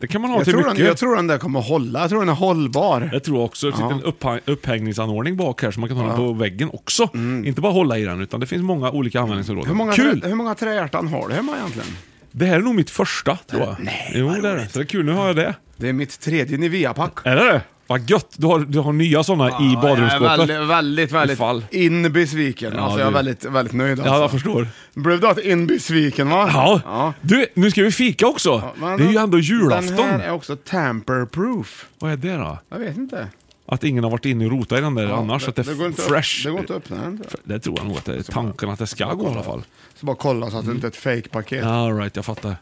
Det 0.00 0.06
kan 0.06 0.20
man 0.20 0.30
ha 0.30 0.36
Jag, 0.38 0.44
till 0.44 0.52
tror 0.52 0.62
den, 0.62 0.70
mycket. 0.72 0.86
jag 0.86 0.96
tror 0.96 1.16
den 1.16 1.26
där 1.26 1.38
kommer 1.38 1.60
hålla, 1.60 2.00
jag 2.00 2.08
tror 2.10 2.20
den 2.20 2.28
är 2.28 2.32
hållbar. 2.34 3.10
Jag 3.12 3.24
tror 3.24 3.40
också 3.44 3.70
det 3.70 3.76
finns 3.76 3.92
en 3.92 4.02
upphäng- 4.02 4.40
upphängningsanordning 4.44 5.36
bak 5.36 5.62
här 5.62 5.70
så 5.70 5.80
man 5.80 5.88
kan 5.88 5.98
ha 5.98 6.06
den 6.06 6.16
på 6.16 6.32
väggen 6.32 6.70
också. 6.72 7.08
Inte 7.44 7.60
bara 7.60 7.72
hålla 7.72 7.98
i 7.98 8.04
den, 8.04 8.20
utan 8.20 8.40
det 8.40 8.46
finns 8.46 8.62
många 8.62 8.90
olika 8.90 9.20
användningsområden. 9.20 9.70
Mm. 9.70 9.78
Hur 9.78 9.84
många, 9.84 9.92
Kul! 9.96 10.20
trä, 10.20 10.28
hur 10.28 10.36
många 10.36 10.54
trähjärtan 10.54 11.08
har 11.08 11.28
du 11.28 11.34
hemma 11.34 11.56
egentligen? 11.56 11.88
Det 12.32 12.46
här 12.46 12.56
är 12.56 12.60
nog 12.60 12.74
mitt 12.74 12.90
första, 12.90 13.36
tror 13.36 13.62
jag. 13.62 13.76
Nej, 13.80 14.12
jo, 14.14 14.28
det 14.42 14.48
är 14.48 14.56
det. 14.56 14.68
Så 14.68 14.78
det 14.78 14.82
är 14.84 14.86
kul, 14.86 15.04
nu 15.04 15.12
har 15.12 15.26
jag 15.26 15.36
det. 15.36 15.54
Det 15.76 15.88
är 15.88 15.92
mitt 15.92 16.20
tredje 16.20 16.58
Nivea-pack. 16.58 17.12
Är 17.24 17.36
det 17.36 17.44
det? 17.44 17.62
Vad 17.90 18.10
gött! 18.10 18.34
Du 18.36 18.46
har, 18.46 18.58
du 18.60 18.78
har 18.78 18.92
nya 18.92 19.22
sådana 19.22 19.48
i 19.48 19.52
Jag 19.52 19.62
är 19.72 19.76
badrumsskåpet. 19.82 20.38
väldigt, 20.38 20.68
väldigt, 20.68 21.12
väldigt 21.12 21.34
Ifall. 21.34 21.64
in 21.70 22.12
besviken. 22.12 22.72
Ja, 22.76 22.80
alltså, 22.82 22.98
jag 22.98 23.06
är 23.06 23.10
du- 23.10 23.14
väldigt, 23.14 23.44
väldigt 23.44 23.74
nöjd. 23.74 23.98
Alltså. 23.98 24.14
Ja, 24.14 24.20
jag 24.20 24.30
förstår. 24.30 24.68
Blev 24.94 25.20
du 25.20 25.28
att 25.28 25.38
in 25.38 25.66
besviken 25.66 26.28
va? 26.30 26.50
Ja. 26.84 27.12
Du, 27.20 27.46
nu 27.54 27.70
ska 27.70 27.82
vi 27.82 27.90
fika 27.92 28.26
också. 28.26 28.62
Men 28.76 28.98
det 28.98 29.04
är 29.04 29.10
ju 29.10 29.16
ändå 29.16 29.38
julafton. 29.38 29.96
Den 29.96 30.06
här 30.10 30.18
är 30.20 30.30
också 30.32 30.56
tamper-proof. 30.56 31.84
Vad 31.98 32.12
är 32.12 32.16
det 32.16 32.36
då? 32.36 32.58
Jag 32.68 32.78
vet 32.78 32.96
inte. 32.96 33.28
Att 33.66 33.84
ingen 33.84 34.04
har 34.04 34.10
varit 34.10 34.24
inne 34.24 34.44
och 34.44 34.50
rotat 34.50 34.78
i 34.78 34.80
den 34.82 34.94
där 34.94 35.08
annars, 35.08 35.48
att 35.48 35.56
det 35.56 35.76
går 35.76 35.84
är 35.84 35.86
inte 35.86 36.02
fresh. 36.02 36.38
Upp, 36.38 36.44
det 36.44 36.50
går 36.50 36.60
inte 36.60 36.72
att 36.76 36.82
öppna 36.82 36.96
den. 36.96 37.16
tror 37.18 37.26
jag. 37.44 37.54
Det 37.56 37.60
tror 37.60 37.78
jag 37.78 37.86
nog 37.86 37.96
att 37.96 38.04
det 38.04 38.14
är 38.16 38.22
tanken 38.22 38.70
att 38.70 38.78
det 38.78 38.86
ska 38.86 39.14
gå 39.14 39.28
i 39.28 39.30
alla 39.30 39.42
fall. 39.42 39.62
Så 39.94 40.06
bara 40.06 40.16
kolla 40.16 40.50
så 40.50 40.58
att 40.58 40.66
det 40.66 40.72
inte 40.72 40.86
är 40.86 40.88
ett 40.88 40.96
fake-paket. 40.96 41.64
Ja, 41.64 41.86
all 41.86 41.96
right, 41.96 42.16
jag 42.16 42.24
fattar. 42.24 42.56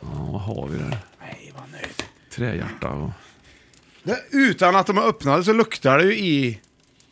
Ja, 0.00 0.28
vad 0.32 0.40
har 0.40 0.68
vi 0.68 0.78
där? 0.78 0.98
Nej, 1.20 1.52
vad 1.54 1.70
nöjd. 1.72 2.02
Trähjärta 2.34 2.88
och... 2.88 3.10
Det, 4.04 4.18
utan 4.30 4.76
att 4.76 4.86
de 4.86 4.98
är 4.98 5.02
öppnade 5.02 5.44
så 5.44 5.52
luktar 5.52 5.98
det 5.98 6.04
ju 6.04 6.14
i 6.18 6.60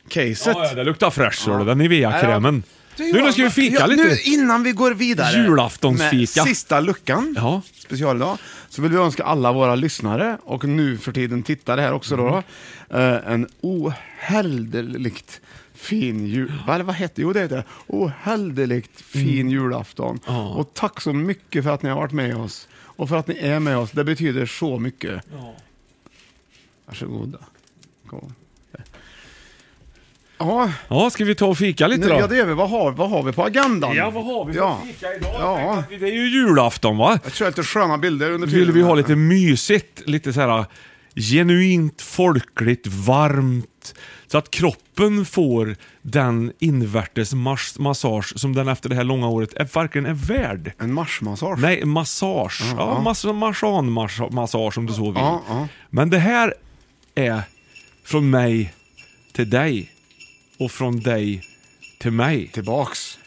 caset. 0.09 0.47
Ja, 0.57 0.67
ja, 0.67 0.75
det 0.75 0.85
luktar 0.85 1.11
fresh, 1.11 1.49
ja. 1.49 1.65
den 1.65 1.79
Nivea-krämen. 1.79 2.63
Du, 2.97 3.13
Nu, 3.13 3.21
nu 3.23 3.33
ska 3.33 3.43
vi 3.43 3.51
fika 3.51 3.77
ja, 3.81 3.87
lite. 3.87 4.03
Nu, 4.05 4.17
innan 4.25 4.63
vi 4.63 4.73
går 4.73 4.95
vidare 4.95 5.37
Julaftonsfika. 5.43 6.17
med 6.43 6.49
sista 6.49 6.81
luckan, 6.81 7.35
Ja. 7.39 7.63
specialdag, 7.79 8.39
så 8.69 8.83
vill 8.83 8.91
vi 8.93 8.97
önska 8.99 9.25
alla 9.25 9.53
våra 9.53 9.75
lyssnare 9.75 10.39
och 10.45 10.65
nu 10.65 10.99
för 10.99 11.13
tiden 11.13 11.43
tittare 11.43 11.81
här 11.81 11.93
också 11.93 12.17
då, 12.17 12.43
Mm. 12.91 13.15
eh, 13.15 13.33
en 13.33 13.49
ohälderligt 13.61 15.41
fin 15.75 16.27
jul... 16.27 16.53
Vad, 16.67 16.83
vad 16.83 16.95
heter? 16.95 17.23
Jo, 17.23 17.33
det 17.33 17.41
heter 17.41 17.57
det. 17.57 17.65
Ohälderligt 17.87 19.01
fin 19.01 19.51
julafton. 19.51 20.21
Mm. 20.29 20.41
Ja. 20.41 20.49
Och 20.49 20.71
tack 20.75 21.01
så 21.01 21.13
mycket 21.13 21.65
för 21.65 21.71
att 21.71 21.83
ni 21.83 21.89
har 21.89 21.97
varit 21.97 22.13
med 22.13 22.37
oss. 22.37 22.69
Och 22.85 23.09
för 23.09 23.17
att 23.17 23.27
ni 23.29 23.39
är 23.41 23.61
med 23.61 23.79
oss. 23.79 23.91
Det 23.91 24.05
betyder 24.05 24.47
så 24.47 24.79
mycket. 24.79 25.23
Varsågoda. 26.87 27.39
Kom. 28.07 28.35
Ja, 30.39 30.73
Ja, 30.89 31.11
ska 31.11 31.25
vi 31.25 31.35
ta 31.35 31.47
och 31.47 31.59
fika 31.59 31.87
lite 31.87 32.09
då? 32.09 32.15
ja, 32.15 32.27
det 32.27 32.37
gör 32.37 32.47
vi. 32.47 32.55
Vad 32.55 32.71
har, 32.71 32.91
vad 32.93 33.11
har 33.11 33.23
vi 33.23 33.33
på 33.33 33.45
agendan? 33.45 33.97
Ja, 33.97 34.11
vad 34.11 34.25
har 34.25 34.45
vi 34.45 34.53
för 34.53 34.61
Ja. 34.61 34.81
fika 34.87 35.15
idag? 35.15 35.31
Ja. 35.41 35.85
Det 35.91 35.95
är 36.09 36.13
ju 36.13 36.29
julafton 36.31 36.97
va? 36.97 37.19
Jag 37.25 37.33
kör 37.33 37.47
lite 37.47 37.63
sköna 37.63 37.99
bilder 37.99 38.31
under 38.31 38.47
tiden. 38.49 38.61
Vill 38.61 38.73
vi 38.73 38.83
ha 38.83 38.95
lite 38.95 39.17
mysigt, 39.17 40.03
lite 40.09 40.33
så 40.33 40.41
här 40.41 40.65
genuint 41.15 42.03
folkligt, 42.03 42.87
varmt. 42.87 43.95
Så 44.27 44.39
att 44.39 44.51
kroppen 44.51 45.25
får 45.25 45.77
den 46.03 46.53
invärtes 46.59 47.35
mas- 47.35 47.79
massage 47.79 48.33
som 48.39 48.55
den 48.55 48.69
efter 48.69 48.89
det 48.89 48.95
här 48.95 49.05
långa 49.05 49.29
året 49.29 49.55
är, 49.55 49.65
verkligen 49.75 50.07
är 50.07 50.15
värd. 50.15 50.73
En 50.79 50.93
marsmassage. 50.95 51.59
Nej, 51.61 51.85
massage. 51.85 52.63
Ja, 52.77 53.01
massa 53.01 53.33
marsanmassage 53.33 54.79
om 54.79 54.87
du 54.87 54.93
så 54.93 55.05
vill. 55.05 55.15
Ja, 55.23 55.43
ja. 55.49 55.69
Men 55.91 56.11
det 56.11 56.19
här 56.19 56.55
är 57.15 57.43
från 58.05 58.31
mig 58.31 58.75
till 59.33 59.51
dig 59.51 59.91
och 60.59 60.73
från 60.73 61.01
dig 61.01 61.49
till 61.99 62.11
mig. 62.11 62.49
Tillbaks. 62.49 63.19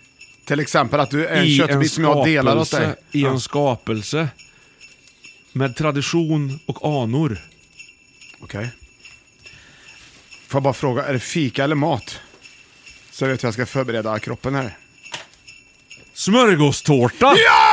Till 0.46 0.60
exempel 0.60 1.00
att 1.00 1.10
du 1.10 1.28
är 1.28 1.36
en 1.36 1.46
I 1.46 1.58
köttbit 1.58 1.92
som 1.92 2.04
jag 2.04 2.26
delar 2.26 2.58
åt 2.58 2.72
dig. 2.72 2.96
I 3.12 3.22
Ja. 3.22 3.30
en 3.30 3.40
skapelse 3.40 4.30
med 5.52 5.76
tradition 5.76 6.60
och 6.66 7.04
anor. 7.04 7.38
Okej. 8.40 8.70
Får 10.48 10.58
jag 10.58 10.64
bara 10.64 10.74
fråga, 10.74 11.04
är 11.06 11.14
det 11.14 11.20
fika 11.20 11.64
eller 11.64 11.76
mat? 11.76 12.20
Så 13.12 13.24
jag 13.24 13.30
vet 13.30 13.44
hur 13.44 13.48
jag 13.48 13.54
ska 13.54 13.66
förbereda 13.66 14.20
kroppen 14.20 14.56
här. 14.56 14.78
Smörgåstårta! 16.14 17.34
Ja! 17.38 17.65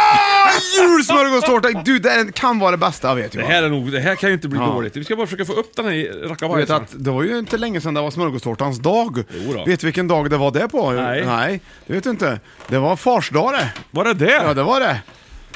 Julsmörgåstårta! 0.78 1.82
Du, 1.84 1.98
det 1.98 2.34
kan 2.34 2.58
vara 2.58 2.70
det 2.70 2.76
bästa 2.76 3.08
jag 3.08 3.14
vet 3.14 3.32
Det 3.32 3.38
jag. 3.38 3.46
här, 3.46 3.62
är 3.62 3.68
nog, 3.68 3.92
det 3.92 4.00
här 4.00 4.14
kan 4.14 4.28
ju 4.30 4.34
inte 4.34 4.48
bli 4.48 4.58
Ja. 4.58 4.66
dåligt. 4.66 4.96
Vi 4.96 5.04
ska 5.04 5.16
bara 5.16 5.26
försöka 5.26 5.44
få 5.44 5.52
upp 5.52 5.76
den 5.76 5.84
här 5.84 5.92
Du 6.54 6.56
vet 6.60 6.70
att 6.70 6.92
det 6.92 7.10
var 7.10 7.22
ju 7.22 7.38
inte 7.38 7.56
länge 7.56 7.80
sedan 7.80 7.94
det 7.94 8.00
var 8.00 8.10
smörgåstårtans 8.10 8.78
dag. 8.78 9.24
Jo 9.46 9.52
då. 9.52 9.64
Vet 9.64 9.80
du 9.80 9.86
vilken 9.86 10.08
dag 10.08 10.30
det 10.30 10.36
var 10.36 10.50
det 10.50 10.68
på? 10.68 10.90
Nej. 10.90 11.26
Nej, 11.26 11.60
det 11.86 11.92
vet 11.94 12.04
du 12.04 12.10
inte. 12.10 12.40
Det 12.68 12.78
var 12.78 12.96
farsdag 12.96 13.52
det. 13.52 13.72
Var 13.90 14.04
det 14.04 14.14
det? 14.14 14.42
Ja, 14.46 14.54
det 14.54 14.62
var 14.62 14.80
det. 14.80 15.00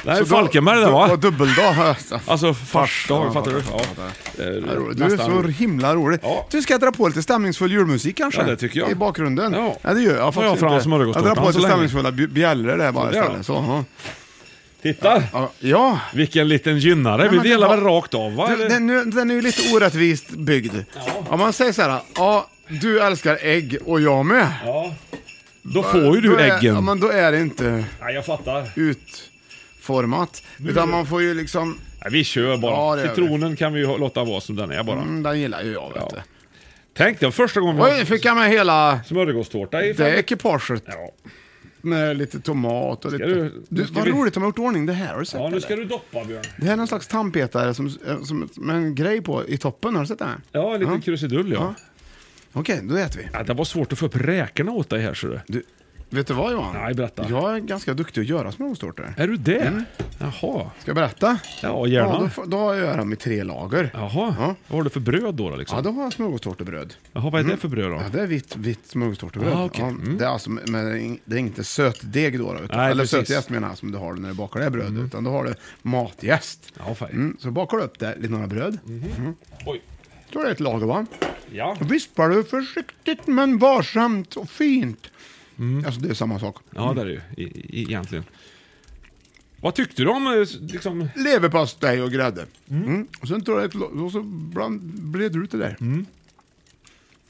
det 0.03 0.11
här 0.11 0.17
är 0.21 0.23
Så 0.23 0.29
då- 0.29 0.35
Falkenberg 0.35 0.75
det 0.79 0.85
Det 0.85 0.91
var 0.91 1.07
va? 1.07 1.15
dubbeldag. 1.15 1.95
Alltså 2.25 2.53
farsdag, 2.53 3.25
Ja, 3.25 3.33
fattar 3.33 3.51
du? 3.51 3.61
Ja. 3.71 3.81
Eh, 4.43 4.45
Ja. 4.45 4.51
Du 4.95 5.03
är 5.03 5.09
nästan. 5.09 5.43
så 5.43 5.47
himla 5.47 5.95
rolig. 5.95 6.19
Ja. 6.23 6.47
Du 6.51 6.61
ska 6.61 6.77
dra 6.77 6.91
på 6.91 7.07
lite 7.07 7.23
stämningsfull 7.23 7.71
julmusik 7.71 8.17
kanske? 8.17 8.41
Ja, 8.41 8.47
det 8.47 8.57
tycker 8.57 8.79
jag. 8.79 8.91
I 8.91 8.95
bakgrunden? 8.95 9.53
Ja. 9.83 9.93
det 9.93 10.01
gör 10.01 10.17
jag 10.17 10.33
Får 10.33 10.43
jag 10.43 10.49
faktiskt 10.51 10.59
fram 10.59 10.73
inte. 10.73 10.83
smörgåstårtan 10.83 11.27
Jag 11.27 11.37
drar 11.37 11.43
på 11.45 11.51
så 11.51 11.57
lite 11.59 11.69
länge. 11.75 11.89
stämningsfulla 11.89 12.11
bj- 12.11 12.33
bjällror 12.33 12.77
där 12.77 12.91
bara 12.91 13.05
Så 13.07 13.11
där 13.11 13.19
istället. 13.21 13.37
då. 13.37 13.43
Så, 13.43 13.53
ja. 13.53 13.83
Titta! 14.93 15.23
Ja, 15.33 15.51
Ja. 15.59 15.99
Vilken 16.13 16.47
liten 16.47 16.77
gynnare. 16.79 17.25
Ja, 17.25 17.31
Vi 17.41 17.49
delar 17.49 17.69
väl 17.69 17.79
rakt 17.79 18.13
av 18.13 18.35
va? 18.35 18.47
Den, 18.55 18.89
är- 18.89 19.05
den 19.15 19.29
är 19.31 19.35
ju 19.35 19.41
lite 19.41 19.75
orättvist 19.75 20.29
byggd. 20.29 20.73
Om 21.29 21.39
man 21.39 21.53
säger 21.53 21.71
så 21.71 21.81
här, 21.81 21.99
ja, 22.15 22.49
du 22.67 22.99
älskar 23.01 23.37
ägg 23.41 23.77
och 23.85 24.01
jag 24.01 24.25
med. 24.25 24.47
Ja. 24.65 24.93
Då 25.61 25.83
får 25.83 26.01
ju 26.01 26.21
Då 26.21 26.35
du 26.35 26.35
är, 26.35 26.57
äggen. 26.57 26.75
Ja, 26.75 26.81
men 26.81 26.99
då 26.99 27.09
är 27.09 27.31
det 27.31 27.39
inte 27.39 27.83
Nej, 28.01 28.13
jag 28.15 28.25
fattar. 28.25 28.69
utformat. 28.75 30.43
Utan 30.67 30.89
man 30.89 31.05
får 31.05 31.21
ju 31.21 31.33
liksom, 31.33 31.79
Nej, 32.01 32.11
vi 32.11 32.23
kör 32.23 32.57
bara. 32.57 32.71
Ja, 32.71 32.97
gör 32.97 33.03
vi. 33.03 33.09
Citronen 33.09 33.55
kan 33.55 33.73
vi 33.73 33.79
ju 33.79 33.97
låta 33.97 34.23
vara 34.23 34.41
som 34.41 34.55
den 34.55 34.71
är 34.71 34.83
bara. 34.83 35.01
mm, 35.01 35.23
den 35.23 35.39
gillar 35.39 35.63
ju 35.63 35.71
jag 35.73 35.87
vet 35.93 35.97
Ja. 36.01 36.09
du. 36.13 36.21
Tänk 36.97 37.19
dig 37.19 37.31
första 37.31 37.59
gången 37.59 37.75
vi 37.75 37.81
Oj, 38.01 38.05
fick 38.05 38.25
jag 38.25 38.37
med 38.37 38.49
hela 38.49 38.99
smörgåstårta 39.07 39.83
i 39.85 39.93
det 39.93 40.09
ekipaget. 40.19 40.83
Ja. 40.85 41.11
Med 41.87 42.17
lite 42.17 42.39
tomat 42.39 43.05
och 43.05 43.11
lite... 43.11 43.25
du- 43.25 43.63
Du, 43.69 43.83
ska 43.85 43.93
vad 43.93 44.03
vi- 44.05 44.11
roligt 44.11 44.33
de 44.33 44.43
har 44.43 44.47
gjort 44.49 44.59
ordning 44.59 44.85
det 44.85 44.93
här, 44.93 45.13
har 45.13 45.19
du 45.19 45.25
sett 45.25 45.33
ja, 45.39 45.41
nu 45.41 45.47
eller? 45.47 45.59
ska 45.59 45.75
du 45.75 45.85
doppa 45.85 46.25
Björn. 46.25 46.43
Det 46.57 46.65
här 46.65 46.73
är 46.73 46.77
någon 46.77 46.87
slags 46.87 47.07
tandpetare 47.07 47.73
som, 47.73 47.85
eh, 48.07 48.23
som, 48.23 48.49
med 48.55 48.75
en 48.75 48.95
grej 48.95 49.21
på 49.21 49.47
i 49.47 49.57
toppen, 49.57 49.93
har 49.95 50.01
du 50.01 50.07
sett 50.07 50.19
det? 50.19 50.25
här? 50.25 50.37
Ja, 50.51 50.73
en 50.73 50.79
liten 50.79 50.95
Ja. 50.95 51.01
krusidull 51.01 51.51
ja. 51.51 51.73
Okej, 52.53 52.79
då 52.83 52.95
äter 52.97 53.19
vi. 53.19 53.27
ja. 53.33 53.43
Det 53.43 53.53
var 53.53 53.65
svårt 53.65 53.91
att 53.93 53.99
få 53.99 54.05
upp 54.05 54.15
räkorna 54.15 54.71
åt 54.71 54.89
dig 54.89 55.01
här 55.01 55.13
ser 55.13 55.27
du. 55.27 55.39
Du, 55.47 55.63
vet 56.09 56.27
du 56.27 56.33
vad 56.33 56.51
Johan? 56.51 56.73
Nej, 56.75 56.93
berätta. 56.93 57.25
Jag 57.29 57.55
är 57.55 57.59
ganska 57.59 57.93
duktig 57.93 58.21
att 58.21 58.27
göra 58.27 58.51
smörgåstårtor. 58.51 59.13
Är 59.17 59.27
du 59.27 59.37
det? 59.37 59.59
Mm. 59.61 59.83
Jaha. 60.19 60.31
Ska 60.79 60.89
jag 60.89 60.95
berätta? 60.95 61.39
Ja, 61.61 61.87
gärna. 61.87 62.09
Ja, 62.09 62.19
då, 62.19 62.29
får- 62.29 62.45
då 62.45 62.57
gör 62.57 62.85
jag 62.85 62.97
dem 62.97 63.13
i 63.13 63.15
tre 63.15 63.43
lager. 63.43 63.89
Jaha. 63.93 64.35
Ja. 64.39 64.55
Vad 64.67 64.77
har 64.77 64.83
du 64.83 64.89
för 64.89 64.99
bröd 64.99 65.35
då? 65.35 65.49
då 65.49 65.55
liksom? 65.55 65.75
Ja, 65.75 65.81
då 65.81 65.91
har 65.91 66.03
jag 66.03 66.13
smörgåstårtebröd. 66.13 66.93
Jaha, 67.13 67.29
vad 67.29 67.41
är 67.41 67.45
det 67.45 67.57
för 67.57 67.67
bröd 67.67 67.91
då? 67.91 67.95
Ja, 67.95 68.03
det 68.11 68.21
är 68.21 68.27
vitt, 68.27 68.55
vitt 68.55 68.87
smörgåstårtebröd. 68.87 69.53
Ah, 69.53 69.65
okej. 69.65 69.81
ja, 69.81 69.87
Mm. 69.89 70.17
det, 70.17 70.25
är 70.25 70.29
alltså, 70.29 70.49
men 70.49 71.19
det 71.25 71.35
är 71.35 71.39
inte 71.39 71.63
sötdeg 71.63 72.39
då, 72.39 72.53
då 72.53 72.59
utan, 72.59 72.77
Nej, 72.77 72.91
eller 72.91 73.03
precis. 73.03 73.13
Mm. 73.13 73.25
sötjäst 73.25 73.49
menar 73.49 73.67
jag 73.67 73.77
som 73.77 73.91
du 73.91 73.97
har 73.97 74.13
när 74.13 74.29
du 74.29 74.35
bakar 74.35 74.59
det 74.59 74.63
här 74.65 74.71
brödet, 74.71 75.03
utan 75.05 75.23
då 75.23 75.31
har 75.31 75.43
du 75.43 75.53
matjäst. 75.81 76.73
Ja. 76.77 76.95
Mm, 77.09 77.37
så 77.39 77.51
bakar 77.51 77.77
du 77.77 77.83
upp 77.83 77.99
det, 77.99 78.15
lite 78.15 78.33
några 78.33 78.47
bröd. 78.47 78.77
Oj. 79.65 79.81
Då 80.31 80.39
är 80.39 80.45
det 80.45 80.51
ett 80.51 80.59
lager 80.59 80.85
va? 80.87 81.05
Ja. 81.51 81.77
Vispar 81.81 82.29
du 82.29 82.43
försiktigt 82.43 83.27
men 83.27 83.57
varsamt 83.57 84.35
och 84.35 84.49
fint. 84.49 85.07
Mm. 85.59 85.85
Alltså 85.85 86.01
det 86.01 86.09
är 86.09 86.13
samma 86.13 86.39
sak. 86.39 86.55
Ja, 86.75 86.93
det 86.93 87.01
är 87.01 87.05
det 87.05 87.11
ju 87.11 87.21
i, 87.37 87.43
i, 87.43 87.81
egentligen. 87.81 88.23
Vad 89.61 89.75
tyckte 89.75 90.01
du 90.03 90.09
om 90.09 90.27
eh, 90.27 90.71
liksom... 90.73 91.07
Leverpastej 91.15 92.01
och 92.01 92.11
grädde. 92.11 92.45
Mm. 92.69 93.07
Och 93.21 93.27
sen 93.27 93.41
tar 93.41 93.53
du 93.55 93.63
ett, 93.65 93.75
och 93.75 94.11
så 94.11 94.21
bland, 94.23 94.81
breder 94.81 95.37
du 95.39 95.43
ut 95.43 95.51
det 95.51 95.57
där. 95.57 95.77
Mm. 95.81 96.05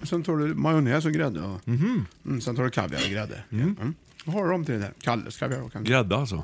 Och 0.02 0.08
sen 0.08 0.24
tar 0.24 0.38
du 0.38 0.54
majonnäs 0.54 1.06
och 1.06 1.12
grädde. 1.12 1.42
Och, 1.42 1.68
Mhm. 1.68 2.06
mm, 2.26 2.42
sen 2.42 2.56
tar 2.56 2.64
du 2.64 2.70
kaviar 2.70 3.02
och 3.06 3.12
grädde. 3.12 3.44
Mm. 3.52 3.94
Då 4.26 4.32
har 4.32 4.44
du 4.46 4.52
dem 4.52 4.66
till 4.66 4.74
det 4.74 4.80
där. 4.80 4.94
Kalles 5.02 5.38
kaviar 5.38 5.62
och 5.62 5.72
kanske. 5.72 5.92
Grädde 5.94 6.16
alltså? 6.18 6.44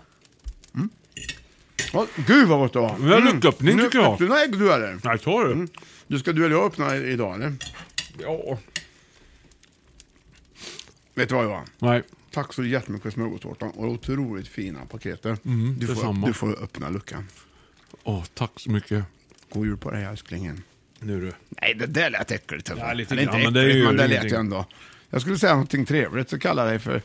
Ja, 1.94 2.08
gud 2.28 2.48
vad 2.48 2.60
gott 2.60 2.74
det 2.74 2.80
var. 2.80 2.96
Jag 3.10 3.24
lucköppning 3.24 3.80
tycker 3.80 3.98
jag. 4.00 4.14
Öppnar 4.14 4.44
ägg 4.44 4.58
du 4.60 4.74
eller? 4.74 5.00
Nej, 5.04 5.20
ta 5.20 5.44
du. 5.44 5.68
Du 6.08 6.20
ska 6.20 6.32
du 6.34 6.46
eller 6.46 6.56
jag 6.56 6.66
öppna 6.66 6.96
idag 6.96 7.36
eller? 7.36 7.54
Ja. 8.22 8.58
Vet 11.14 11.30
du 11.30 11.36
vad 11.36 11.44
Johan? 11.46 11.66
Nej. 11.80 12.04
Tack 12.32 12.54
så 12.54 12.64
jättemycket 12.64 13.04
för 13.04 13.12
smörgåstårtan 13.12 13.70
och 13.70 13.88
otroligt 13.88 14.48
fina 14.48 14.86
paketet. 14.86 15.46
Mm, 15.46 15.80
du, 15.80 15.96
får, 15.96 16.26
du 16.28 16.34
får 16.34 16.64
öppna 16.64 16.90
luckan. 16.90 17.28
Åh, 18.04 18.24
tack 18.34 18.52
så 18.60 18.72
mycket. 18.72 19.06
God 19.50 19.66
jul 19.66 19.78
på 19.78 19.92
dig 19.92 20.04
älsklingen. 20.04 20.64
Nu 21.00 21.22
du. 21.22 21.32
Nej, 21.62 21.74
det 21.74 21.86
där 21.86 22.10
lät 22.10 22.32
äckligt. 22.32 22.72
Ja, 22.78 22.94
lite 22.94 23.14
Eller 23.14 23.24
inte 23.24 23.38
men 23.38 23.54
det 23.54 23.62
är 23.62 23.66
äckligt, 23.66 23.80
ju 23.80 23.86
men 23.86 23.98
det 23.98 24.08
lät 24.08 24.32
ju 24.32 24.36
ändå. 24.36 24.66
Jag 25.10 25.22
skulle 25.22 25.38
säga 25.38 25.54
någonting 25.54 25.86
trevligt 25.86 26.30
så 26.30 26.40
kallar 26.40 26.64
jag 26.64 26.72
dig 26.72 26.80
för 26.80 27.02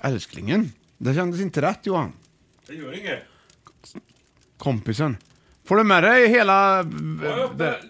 älsklingen. 0.00 0.72
Det 0.98 1.14
kändes 1.14 1.40
inte 1.40 1.62
rätt 1.62 1.86
Johan. 1.86 2.12
Det 2.66 2.74
gör 2.74 2.98
inget. 2.98 3.22
Kompisen. 4.56 5.16
Får 5.64 5.76
du 5.76 5.84
med 5.84 6.02
dig 6.02 6.28
hela... 6.28 6.76
Jag 7.22 7.38
öppnar 7.38 7.80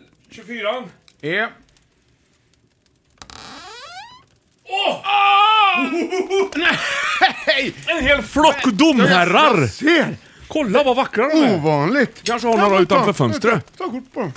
24 4.87 6.51
Ja. 6.57 6.57
Nej! 7.47 7.75
En 7.87 8.05
hel 8.05 8.23
flock 8.23 8.65
domherrar! 8.65 9.67
Ser! 9.67 10.17
Kolla 10.49 10.83
vad 10.85 10.97
vackra 10.97 11.29
de 11.29 11.39
är! 11.43 11.55
Ovanligt. 11.55 12.21
Kanske 12.23 12.49
har 12.49 12.57
några 12.59 12.77
ta- 12.77 12.83
utanför 12.83 13.07
ta- 13.07 13.13
fönstret. 13.13 13.77
Ta, 13.79 13.85
kort 13.91 14.13
på 14.15 14.21
dem. 14.21 14.33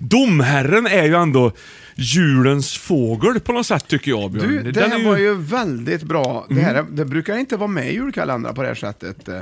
Domherren 0.00 0.86
är 0.86 1.04
ju 1.04 1.14
ändå 1.14 1.52
julens 1.94 2.78
fågel 2.78 3.40
på 3.40 3.52
något 3.52 3.66
sätt 3.66 3.88
tycker 3.88 4.10
jag 4.10 4.30
Björn. 4.30 4.48
Du, 4.48 4.62
det 4.62 4.70
Den 4.80 4.92
här 4.92 5.00
är 5.00 5.04
var 5.04 5.16
ju 5.16 5.34
väldigt 5.34 6.02
bra. 6.02 6.46
Det, 6.48 6.60
här, 6.60 6.74
är- 6.74 6.82
det 6.90 7.04
brukar 7.04 7.36
inte 7.36 7.56
vara 7.56 7.68
med 7.68 7.90
i 7.90 7.94
julkalendrar 7.94 8.52
på 8.52 8.62
det 8.62 8.68
här 8.68 8.74
sättet. 8.74 9.28
eh, 9.28 9.40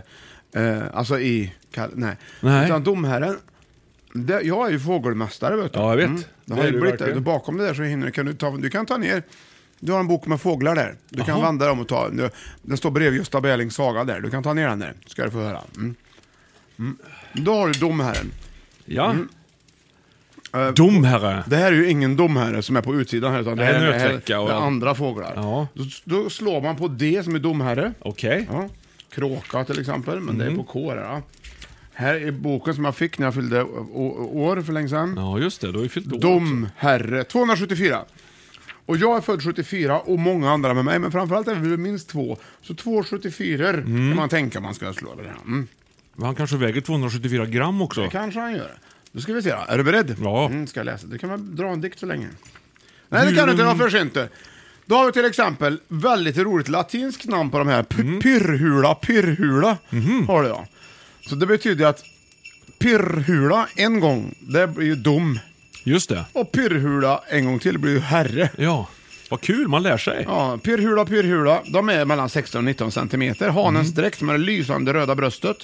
Eh, 0.57 0.83
alltså 0.95 1.21
i... 1.21 1.53
kal- 1.75 1.91
Nej. 1.95 2.17
Nej. 2.41 2.65
Utan 2.65 2.85
domherren... 2.85 3.37
Det, 4.13 4.41
jag 4.43 4.67
är 4.67 4.71
ju 4.71 4.81
fågelmästare 4.81 5.57
vet 5.57 5.73
du. 5.73 5.79
Ja, 5.79 5.91
jag 5.91 5.97
vet. 5.97 6.17
Det 6.17 6.25
Det 6.45 6.55
har 6.55 6.61
är 6.63 6.67
ju 6.67 6.73
du 6.73 6.81
blivit 6.81 6.99
det. 6.99 7.21
Bakom 7.21 7.57
det 7.59 7.67
där 7.67 7.75
så 7.75 7.83
hinner, 7.83 8.11
kan 8.11 8.27
du, 8.27 8.35
ta, 8.35 8.51
du 8.51 8.71
kan 8.71 8.87
ta 8.87 8.97
ner... 8.97 9.23
Du 9.85 9.93
har 9.93 10.01
en 10.01 10.07
bok 10.09 10.27
med 10.27 10.41
fåglar 10.41 10.75
där. 10.75 10.95
Du 11.09 11.17
kan 11.25 11.39
Jaha. 11.39 11.47
vända 11.47 11.67
dem 11.69 11.81
och 11.81 11.89
ta... 11.89 12.09
du- 12.09 12.31
Den 12.63 12.77
står 12.77 12.91
bredvid 12.91 13.19
Gösta 13.19 13.41
Berlings 13.41 13.75
saga 13.75 14.05
där. 14.05 14.21
Du 14.21 14.31
kan 14.31 14.43
ta 14.43 14.55
ner 14.55 14.69
den 14.69 14.79
där. 14.79 14.95
Ska 15.07 15.25
du 15.25 15.31
få 15.31 15.39
höra. 15.39 15.61
Mm. 15.77 15.95
Mm. 16.79 16.97
Då 17.33 17.55
har 17.55 17.67
du 17.69 17.73
domherren. 17.73 18.31
Ja. 18.85 19.11
Mm. 19.11 19.29
Eh, 20.55 20.69
Domherre. 20.69 21.45
Det 21.47 21.57
här 21.57 21.73
är 21.73 21.77
ju 21.77 21.91
ingen 21.91 22.17
domherre 22.17 22.63
som 22.63 22.77
är 22.77 22.81
på 22.83 22.95
utsidan 22.95 23.33
här, 23.33 23.41
utan 23.41 23.57
det 23.57 23.65
Nej, 23.65 23.73
här 23.75 23.83
är, 23.83 23.87
det 23.93 23.99
här 23.99 24.09
nötvecka 24.09 24.41
och 24.41 24.51
är 24.51 24.55
andra 24.55 24.95
fåglar. 24.95 25.33
Ja. 25.37 25.69
Då, 25.75 25.85
då 26.05 26.31
slår 26.31 26.61
man 26.61 26.77
på 26.77 26.89
D 26.89 27.21
som 27.25 27.35
är 27.35 27.39
domherre. 27.39 27.93
Okej. 28.01 28.49
Ja. 28.53 28.69
Kråka 29.11 29.65
till 29.65 29.81
exempel, 29.81 30.21
men 30.21 30.35
Mm. 30.35 30.47
det 30.47 30.53
är 30.53 30.57
på 30.57 30.63
K 30.65 30.95
där. 30.95 31.03
Ja. 31.03 31.23
Här 31.93 32.15
är 32.15 32.31
boken 32.33 32.75
som 32.75 32.85
jag 32.85 32.95
fick 32.97 33.19
när 33.19 33.27
jag 33.27 33.35
fyllde 33.35 33.63
år 33.63 34.63
för 34.63 34.73
länge 34.73 34.89
sedan. 34.89 35.15
Ja, 35.17 35.39
just 35.39 35.61
det. 35.61 35.67
Du 35.73 35.79
har 35.79 35.83
ju 35.83 35.89
fyllt 35.89 36.13
år. 36.13 36.19
Domherre, 36.19 37.25
274. 37.25 37.99
Och 38.87 38.97
jag 38.97 39.17
är 39.17 39.21
född 39.21 39.43
74 39.43 40.01
och 40.01 40.19
många 40.19 40.51
andra 40.51 40.75
med 40.75 40.85
mig, 40.85 40.99
men 40.99 41.13
framförallt 41.13 41.49
är 41.49 41.55
vi 41.55 41.77
minst 41.77 42.09
två. 42.09 42.37
Så 42.63 42.75
två 42.75 43.03
74 43.05 43.73
kan 43.73 44.17
man 44.17 44.29
tänka 44.29 44.61
man 44.61 44.75
ska 44.75 44.93
slå 44.93 45.15
det 45.15 45.23
här. 45.23 45.37
Mm. 45.47 45.67
Men 46.17 46.27
Han 46.27 46.35
kanske 46.35 46.57
väger 46.57 46.81
274 46.81 47.47
gram 47.47 47.83
också. 47.83 48.03
Det 48.03 48.09
kanske 48.09 48.41
han 48.41 48.53
gör. 48.53 48.79
Då 49.13 49.21
ska 49.21 49.33
vi 49.33 49.43
se 49.43 49.51
då. 49.51 49.65
Är 49.69 49.79
du 49.79 49.85
beredd? 49.85 50.17
Ja. 50.23 50.47
Mm, 50.47 50.67
ska 50.67 50.81
jag 50.81 50.85
läsa. 50.85 51.07
Du 51.07 51.19
kan 51.19 51.31
väl 51.31 51.57
dra 51.57 51.67
en 51.69 51.81
dikt 51.81 51.99
så 51.99 52.07
länge. 52.07 52.29
Nej, 53.09 53.27
det 53.31 53.37
kan 53.37 53.47
du 53.47 53.53
inte. 53.53 53.63
Det 53.65 53.69
var 53.69 53.77
för 53.77 53.91
sent. 53.91 54.17
Då 54.87 54.95
har 54.95 55.07
vi 55.07 55.13
till 55.13 55.25
exempel 55.25 55.81
väldigt 55.89 56.39
roligt 56.39 56.69
latinskt 56.69 57.25
namn 57.29 57.51
på 57.51 57.59
de 57.59 57.69
här. 57.69 57.83
P- 57.83 58.01
Mm. 58.03 58.21
Pyrrhula, 58.21 58.95
pyrrhula 58.95 59.77
Mhm. 59.91 60.27
har 60.29 60.43
du 60.43 60.49
då. 60.49 60.67
Så 61.29 61.35
det 61.35 61.47
betyder 61.47 61.87
att 61.87 62.03
pyrrhula 62.79 63.69
en 63.77 64.01
gång, 64.01 64.35
det 64.41 64.67
blir 64.69 64.87
ju 64.87 64.95
dom. 64.95 65.39
Just 65.85 66.09
det. 66.09 66.25
Och 66.33 66.53
pyrrhula 66.53 67.21
en 67.29 67.45
gång 67.45 67.59
till 67.59 67.79
blir 67.79 67.93
ju 67.93 68.01
herre. 68.01 68.51
Ja. 68.59 68.89
Vad 69.31 69.41
kul, 69.41 69.69
man 69.69 69.83
lär 69.83 69.97
sig. 69.97 70.25
Ja, 70.29 70.59
pyrrhula, 70.63 71.05
pyrrhula. 71.05 71.63
De 71.67 71.89
är 71.89 72.05
mellan 72.05 72.29
16 72.29 72.59
och 72.59 72.65
19 72.65 72.93
centimeter. 72.93 73.49
Hanens 73.49 73.89
Mm. 73.89 73.95
dräkt 74.03 74.23
med 74.23 74.35
det 74.35 74.39
lysande 74.39 74.93
röda 74.95 75.15
bröstet. 75.15 75.57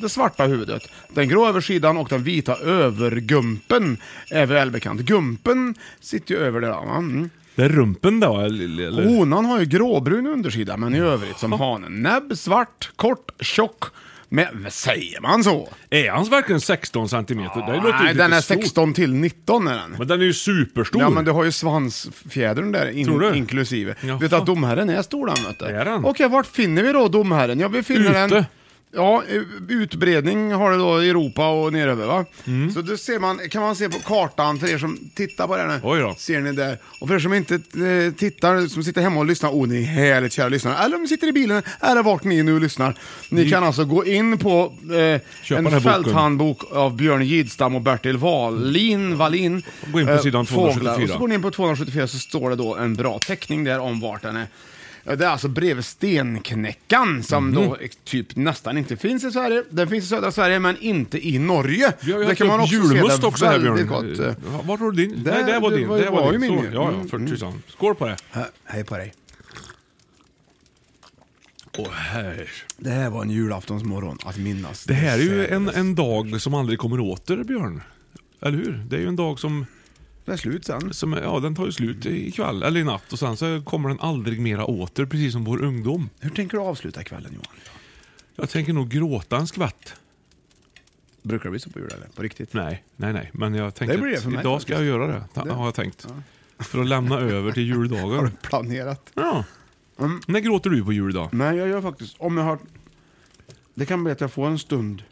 Det 0.00 0.08
svarta 0.08 0.44
huvudet. 0.44 0.82
Den 1.08 1.28
grå 1.28 1.46
översidan 1.48 1.96
och 1.96 2.08
den 2.08 2.22
vita 2.22 2.56
övergumpen 2.56 3.96
är 4.30 4.46
välbekant. 4.46 5.00
Gumpen 5.00 5.74
sitter 6.00 6.34
ju 6.34 6.40
över 6.40 6.60
det 6.60 6.66
där. 6.66 6.96
Mm. 6.98 7.30
Det 7.54 7.64
är 7.64 7.68
rumpen 7.68 8.20
då, 8.20 8.40
eller? 8.40 9.04
Honan 9.04 9.44
har 9.44 9.58
ju 9.60 9.64
gråbrun 9.64 10.26
undersida, 10.26 10.76
men 10.76 10.94
i 10.94 10.98
övrigt 10.98 11.38
som 11.38 11.52
hanen. 11.52 12.02
Näbb, 12.02 12.38
svart, 12.38 12.90
kort, 12.96 13.30
tjock. 13.40 13.84
Men 14.28 14.66
säger 14.70 15.20
man 15.20 15.44
så? 15.44 15.68
Är 15.90 16.10
hans 16.10 16.30
verkligen 16.32 16.60
16 16.60 17.08
centimeter? 17.08 17.60
det 17.66 17.76
låter 17.76 17.86
ju 17.88 17.92
Nej, 17.92 18.02
lite 18.14 18.22
den 18.24 18.32
är 18.32 18.40
stort. 18.40 18.56
16 18.62 18.94
till 18.94 19.14
19 19.14 19.68
är 19.68 19.74
den. 19.76 19.94
Men 19.98 20.06
den 20.08 20.20
är 20.20 20.24
ju 20.24 20.32
superstor. 20.32 21.02
Ja, 21.02 21.10
men 21.10 21.24
du 21.24 21.30
har 21.30 21.44
ju 21.44 21.52
svansfjädern 21.52 22.72
där 22.72 23.04
Tror 23.04 23.20
du? 23.20 23.36
inklusive. 23.36 23.94
Jaha. 24.00 24.18
Vet 24.18 24.30
du 24.30 24.36
att 24.36 24.46
domherren 24.46 24.90
är 24.90 25.02
stor 25.02 25.26
den, 25.26 25.44
vet 25.44 25.58
du? 25.58 25.64
Är 25.64 25.84
den? 25.84 26.04
Okej, 26.04 26.28
vart 26.28 26.46
finner 26.46 26.82
vi 26.82 26.92
då 26.92 27.08
domherren? 27.08 27.60
Ja, 27.60 27.68
vi 27.68 27.82
finner 27.82 28.10
Ute. 28.10 28.34
den... 28.34 28.44
Ja, 28.92 29.22
eh, 29.28 29.42
utbredning 29.68 30.52
har 30.52 30.70
det 30.70 30.76
då 30.76 31.02
i 31.02 31.10
Europa 31.10 31.48
och 31.48 31.72
neröver 31.72 32.06
va? 32.06 32.24
Mm. 32.46 32.70
Så 32.72 32.82
då 32.82 32.96
ser 32.96 33.18
man, 33.18 33.40
kan 33.50 33.62
man 33.62 33.76
se 33.76 33.88
på 33.88 33.98
kartan 33.98 34.58
för 34.58 34.68
er 34.68 34.78
som 34.78 35.10
tittar 35.14 35.46
på 35.46 35.56
det 35.56 35.62
här 35.62 35.68
nu. 35.68 35.80
Oj 35.82 36.00
då. 36.00 36.14
Ser 36.18 36.40
ni 36.40 36.52
där? 36.52 36.78
Och 37.00 37.08
för 37.08 37.14
er 37.14 37.18
som 37.18 37.34
inte 37.34 37.54
eh, 37.54 38.14
tittar, 38.14 38.66
som 38.66 38.84
sitter 38.84 39.02
hemma 39.02 39.20
och 39.20 39.26
lyssnar, 39.26 39.50
oh 39.50 39.68
ni 39.68 39.82
är 39.82 39.86
härligt 39.86 40.32
kära 40.32 40.48
lyssnare. 40.48 40.76
Eller 40.84 40.96
om 40.96 41.02
ni 41.02 41.08
sitter 41.08 41.26
i 41.26 41.32
bilen, 41.32 41.62
eller 41.80 42.02
vart 42.02 42.24
ni 42.24 42.42
nu 42.42 42.60
lyssnar. 42.60 42.94
Ni 43.28 43.50
kan 43.50 43.64
alltså 43.64 43.84
gå 43.84 44.06
in 44.06 44.38
på 44.38 44.72
eh, 44.92 45.20
Mm. 45.50 45.58
En 45.58 45.64
boken. 45.64 45.80
fälthandbok 45.80 46.58
av 46.72 46.96
Björn 46.96 47.22
Gidstam 47.26 47.74
och 47.74 47.80
Bertil 47.82 48.16
Wallin, 48.16 49.16
Wallin. 49.16 49.62
Gå 49.92 50.00
in 50.00 50.06
på 50.06 50.12
eh, 50.12 50.20
sidan 50.20 50.46
fåglar. 50.46 50.72
274. 50.72 51.04
Och 51.04 51.10
så 51.10 51.18
går 51.18 51.28
ni 51.28 51.34
in 51.34 51.42
på 51.42 51.50
274 51.50 52.06
så 52.06 52.18
står 52.18 52.50
det 52.50 52.56
då 52.56 52.76
en 52.76 52.94
bra 52.94 53.18
teckning 53.18 53.64
där 53.64 53.78
om 53.78 54.00
vart 54.00 54.22
den 54.22 54.36
är. 54.36 54.46
Ja, 55.08 55.16
Det 55.16 55.24
är 55.24 55.28
alltså 55.28 55.48
bredvid 55.48 55.84
Stenknäckan 55.84 57.22
som 57.22 57.44
Mhm. 57.44 57.54
då 57.54 57.76
typ 58.04 58.36
nästan 58.36 58.78
inte 58.78 58.96
finns 58.96 59.24
i 59.24 59.30
Sverige. 59.30 59.64
Den 59.70 59.88
finns 59.88 60.04
i 60.04 60.08
södra 60.08 60.32
Sverige 60.32 60.58
men 60.58 60.76
inte 60.76 61.28
i 61.28 61.38
Norge. 61.38 61.92
Vi 62.00 62.12
har 62.12 62.20
ju 62.20 62.44
man 62.46 62.60
upp 62.60 62.72
julmust 62.72 63.24
också 63.24 63.44
här 63.46 63.58
väldigt 63.58 63.88
Björn. 63.88 63.88
gott. 64.16 64.18
Ja, 64.52 64.60
Var 64.64 64.78
har 64.78 64.90
du 64.90 65.06
din? 65.06 65.24
Där- 65.24 65.32
Nej, 65.32 65.52
det 65.52 65.58
var 65.60 65.70
det 65.70 65.76
din. 65.76 65.88
var- 65.88 65.98
Det 65.98 66.10
var 66.10 66.24
var 66.24 66.32
ju 66.32 66.38
min 66.38 66.58
Så, 66.58 66.64
ju. 66.64 66.70
ja, 66.74 66.88
Mm, 66.88 67.00
ja, 67.02 67.08
för 67.08 67.18
tusan. 67.26 67.62
Skål 67.68 67.94
på 67.94 68.06
det. 68.06 68.16
Hej 68.64 68.84
på 68.84 68.96
dig. 68.96 69.14
Åh, 71.78 71.90
här. 71.92 72.50
Det 72.76 72.90
här 72.90 73.10
var 73.10 73.22
en 73.22 73.30
julaftonsmorgon 73.30 74.18
att 74.24 74.36
minnas. 74.36 74.84
Det 74.84 74.94
här 74.94 75.18
är 75.18 75.22
ju 75.22 75.46
en, 75.46 75.68
en 75.68 75.94
dag 75.94 76.40
som 76.40 76.54
aldrig 76.54 76.78
kommer 76.78 77.00
åter, 77.00 77.44
Björn. 77.44 77.82
Eller 78.40 78.58
hur? 78.58 78.84
Det 78.88 78.96
är 78.96 79.00
ju 79.00 79.08
en 79.08 79.16
dag 79.16 79.38
som, 79.38 79.66
Det 80.28 80.34
är 80.34 80.36
slut 80.36 80.64
sen. 80.64 80.92
som 80.94 81.12
ja, 81.12 81.40
den 81.40 81.54
tar 81.54 81.66
ju 81.66 81.72
slut 81.72 82.06
ikväll, 82.06 82.62
eller 82.62 82.80
i 82.80 82.84
natt, 82.84 83.12
och 83.12 83.18
sen 83.18 83.36
så 83.36 83.62
kommer 83.64 83.88
den 83.88 84.00
aldrig 84.00 84.40
mera 84.40 84.64
åter, 84.64 85.06
precis 85.06 85.32
som 85.32 85.44
vår 85.44 85.62
ungdom. 85.62 86.10
Hur 86.20 86.30
tänker 86.30 86.56
du 86.56 86.62
avsluta 86.62 87.04
kvällen 87.04 87.32
Johan? 87.32 87.56
Jag 88.36 88.50
tänker 88.50 88.72
nog 88.72 88.88
gråta 88.88 89.36
en 89.36 89.46
skvätt. 89.46 89.94
Brukar 91.22 91.44
det 91.44 91.50
bli 91.50 91.60
så 91.60 91.70
på 91.70 91.78
jul 91.78 91.90
eller? 91.96 92.06
På 92.14 92.22
riktigt? 92.22 92.52
Nej, 92.52 92.84
nej, 92.96 93.12
nej. 93.12 93.30
Men 93.34 93.54
jag 93.54 93.74
tänker 93.74 93.94
Det 93.96 94.02
blir 94.02 94.12
det 94.12 94.20
för 94.20 94.30
mig 94.30 94.40
idag 94.40 94.62
ska 94.62 94.72
jag 94.72 94.84
göra 94.84 95.06
det. 95.06 95.24
Ta- 95.34 95.44
Det- 95.44 95.52
Har 95.52 95.64
jag 95.64 95.74
tänkt. 95.74 96.06
För 96.58 96.80
att 96.80 96.86
lämna 96.86 97.18
över 97.18 97.52
till 97.52 97.70
Har 97.72 97.78
juldagar. 97.78 98.22
du 98.24 98.30
planerat? 98.30 99.10
Ja. 99.14 99.44
Mm. 99.98 100.20
När 100.26 100.40
gråter 100.40 100.70
du 100.70 100.84
på 100.84 100.92
juldag? 100.92 101.28
Nej, 101.32 101.56
jag 101.56 101.68
gör 101.68 101.82
faktiskt, 101.82 102.16
om 102.18 102.36
jag 102.36 102.44
har... 102.44 102.58
Det 103.74 103.86
kan 103.86 104.04
bli 104.04 104.12
att 104.12 104.20
jag 104.20 104.32
får 104.32 104.46
en 104.46 104.58
stund 104.58 105.02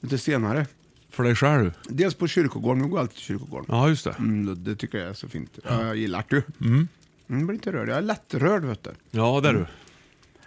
lite 0.00 0.18
senare. 0.18 0.66
För 1.14 1.22
dig 1.24 1.34
själv? 1.34 1.72
Dels 1.88 2.14
på 2.14 2.28
kyrkogården, 2.28 2.82
nu 2.82 2.88
går 2.88 2.98
jag 2.98 3.02
alltid 3.02 3.16
till 3.16 3.24
kyrkogården. 3.24 3.66
Ja, 3.68 3.88
just 3.88 4.04
det. 4.04 4.14
Mm, 4.18 4.64
det 4.64 4.76
tycker 4.76 4.98
jag 4.98 5.08
är 5.08 5.14
så 5.14 5.28
fint. 5.28 5.58
Ja, 5.64 5.86
Jag 5.86 5.96
gillar 5.96 6.24
det. 6.28 6.42
Mm. 6.60 6.88
Jag 7.26 7.46
blir 7.46 7.54
inte 7.54 7.72
rörd. 7.72 7.88
Jag 7.88 7.96
är 7.96 8.02
lättrörd 8.02 8.64
vet 8.64 8.82
du. 8.84 8.90
Ja, 9.10 9.40
det 9.40 9.48
är 9.48 9.52
du. 9.52 9.66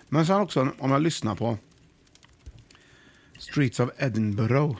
Men 0.09 0.25
sen 0.25 0.35
också 0.41 0.69
om 0.79 0.91
jag 0.91 1.01
lyssnar 1.01 1.35
på 1.35 1.57
Streets 3.39 3.79
of 3.79 3.89
Edinburgh. 3.97 4.75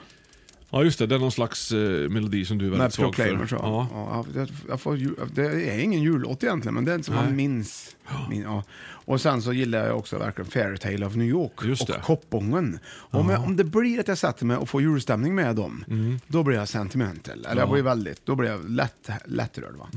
Ja, 0.70 0.84
just 0.84 0.98
det. 0.98 1.06
Det 1.06 1.14
är 1.14 1.18
någon 1.18 1.32
slags 1.32 1.72
eh, 1.72 2.08
melodi 2.08 2.44
som 2.44 2.58
du 2.58 2.66
är 2.66 2.70
väldigt 2.70 2.94
svag 2.94 3.14
för. 3.14 3.46
Ja. 3.50 3.88
Ja. 3.92 4.24
Ja, 4.34 4.40
jag, 4.40 4.48
jag 4.68 4.80
får, 4.80 4.96
ju- 4.96 5.14
det 5.34 5.42
är 5.74 5.78
ingen 5.78 6.02
jullåt 6.02 6.44
egentligen, 6.44 6.74
men 6.74 6.84
det 6.84 6.90
är 6.90 6.94
en 6.94 7.02
som 7.02 7.14
man 7.14 7.36
minns. 7.36 7.96
Min, 8.30 8.42
ja. 8.42 8.64
Och 8.88 9.20
sen 9.20 9.42
så 9.42 9.52
gillar 9.52 9.86
jag 9.86 9.98
också 9.98 10.18
verkligen 10.18 10.50
Fairytale 10.50 11.06
of 11.06 11.14
New 11.14 11.28
York 11.28 11.52
Just 11.64 11.90
och. 11.90 12.02
Koppången. 12.02 12.78
Om, 12.94 13.28
jag, 13.30 13.44
om 13.44 13.56
det 13.56 13.64
blir 13.64 14.00
att 14.00 14.08
jag 14.08 14.18
sätter 14.18 14.46
mig 14.46 14.56
och 14.56 14.68
får 14.68 14.82
julstämning 14.82 15.34
med 15.34 15.56
dem, 15.56 15.84
Mm. 15.88 16.20
då 16.26 16.42
blir 16.42 16.56
jag 16.56 16.68
sentimental. 16.68 17.46
Eller 17.50 17.60
jag 17.62 17.70
blir 17.70 17.82
väldigt, 17.82 18.26
då 18.26 18.34
blir 18.34 18.50
jag 18.50 18.70
lätt, 18.70 19.10
lättrörd. 19.24 19.74
Va? 19.76 19.88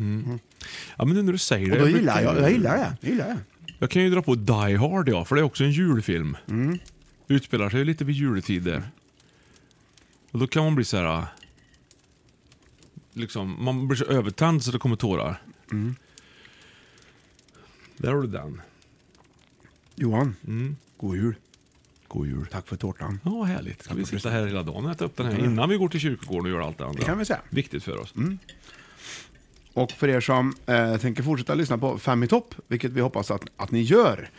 ja, 0.98 1.06
men 1.06 1.16
nu 1.16 1.22
när 1.22 1.32
du 1.32 1.38
säger 1.38 1.68
det. 1.68 1.72
Och 1.74 1.80
då 1.80 1.86
jag 1.86 1.98
gillar 2.00 2.16
brukar- 2.16 2.34
jag, 2.36 2.44
jag 2.44 2.52
gillar 2.52 2.78
det. 2.78 2.98
Jag 3.02 3.12
gillar 3.12 3.28
det. 3.28 3.38
Jag 3.80 3.90
kan 3.90 4.02
ju 4.02 4.10
dra 4.10 4.22
på 4.22 4.36
Die 4.36 4.76
Hard, 4.78 5.10
ja, 5.10 5.26
för 5.26 5.36
det 5.36 5.42
är 5.42 5.44
också 5.44 5.64
en 5.64 5.72
julfilm. 5.72 6.38
Mm. 6.50 6.80
Utspelar 7.28 7.70
sig 7.70 7.86
lite 7.86 8.06
vid 8.06 8.16
juletider. 8.16 8.84
Och 10.32 10.40
då 10.40 10.48
kan 10.48 10.64
man 10.64 10.76
bli 10.76 10.86
så 10.86 10.98
här... 10.98 11.18
äh, 11.18 11.24
Liksom, 13.14 13.64
man 13.64 13.88
blir 13.88 13.98
så 13.98 14.06
övertänd 14.06 14.64
så 14.64 14.72
det 14.72 14.80
kommer 14.80 14.96
tårar. 14.96 15.42
Mm. 15.72 15.96
Där 17.98 18.12
har 18.12 18.22
du 18.22 18.28
den. 18.28 18.62
Johan, 19.96 20.36
Mm. 20.48 20.76
god 20.98 21.16
jul. 21.16 21.36
God 22.08 22.28
jul. 22.28 22.48
Tack 22.52 22.68
för 22.68 22.76
tårtan. 22.76 23.20
Ja, 23.26 23.44
härligt. 23.44 23.84
Ska 23.84 23.94
vi 23.94 24.06
sitta 24.06 24.30
här 24.30 24.46
hela 24.48 24.64
dagen 24.64 24.86
och 24.86 24.92
äta 24.92 25.06
upp 25.06 25.18
den 25.18 25.26
här 25.26 25.40
innan 25.46 25.70
vi 25.70 25.78
går 25.78 25.90
till 25.90 26.00
kyrkogården 26.00 26.46
och 26.54 26.60
gör 26.60 26.68
allt 26.68 26.78
det 26.78 26.86
andra? 26.86 27.00
Det 27.00 27.06
kan 27.06 27.18
vi 27.18 27.26
säga. 27.26 27.42
Viktigt 27.50 27.84
för 27.84 27.98
oss. 28.00 28.14
Och 29.74 29.92
för 29.92 30.08
er 30.08 30.22
som 30.22 30.56
eh, 30.66 30.98
tänker 30.98 31.24
fortsätta 31.24 31.54
lyssna 31.54 31.78
på 31.78 31.98
Fem 31.98 32.24
i 32.24 32.28
topp, 32.28 32.56
vilket 32.68 32.92
vi 32.92 33.02
hoppas 33.02 33.32
att, 33.32 33.44
att 33.56 33.72
ni 33.72 33.82
gör, 33.82 34.30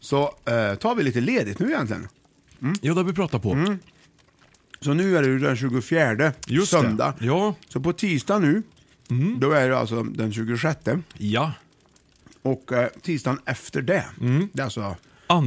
så 0.00 0.22
eh, 0.44 0.74
tar 0.74 0.94
vi 0.94 1.02
lite 1.02 1.20
ledigt 1.20 1.58
nu 1.58 1.66
egentligen. 1.68 2.08
Ja, 2.60 2.92
det 2.94 3.00
har 3.00 3.04
vi 3.04 3.12
pratat 3.12 3.42
på. 3.42 3.76
Så 4.80 4.94
nu 4.94 5.16
är 5.16 5.22
det 5.22 5.28
ju 5.28 5.38
den 5.38 5.56
24 5.56 6.32
Just 6.46 6.70
söndag. 6.70 7.14
det. 7.18 7.26
Ja. 7.26 7.54
Så 7.68 7.80
på 7.80 7.92
tisdag 7.92 8.38
nu, 8.38 8.62
då 9.38 9.50
är 9.52 9.68
det 9.68 9.78
alltså 9.78 10.02
den 10.02 10.32
26. 10.32 10.78
Ja. 11.18 11.52
Och 12.42 12.72
eh, 12.72 12.88
tisdagen 13.02 13.38
efter 13.44 13.82
det, 13.82 14.04
det 14.52 14.60
är 14.62 14.64
alltså, 14.64 14.96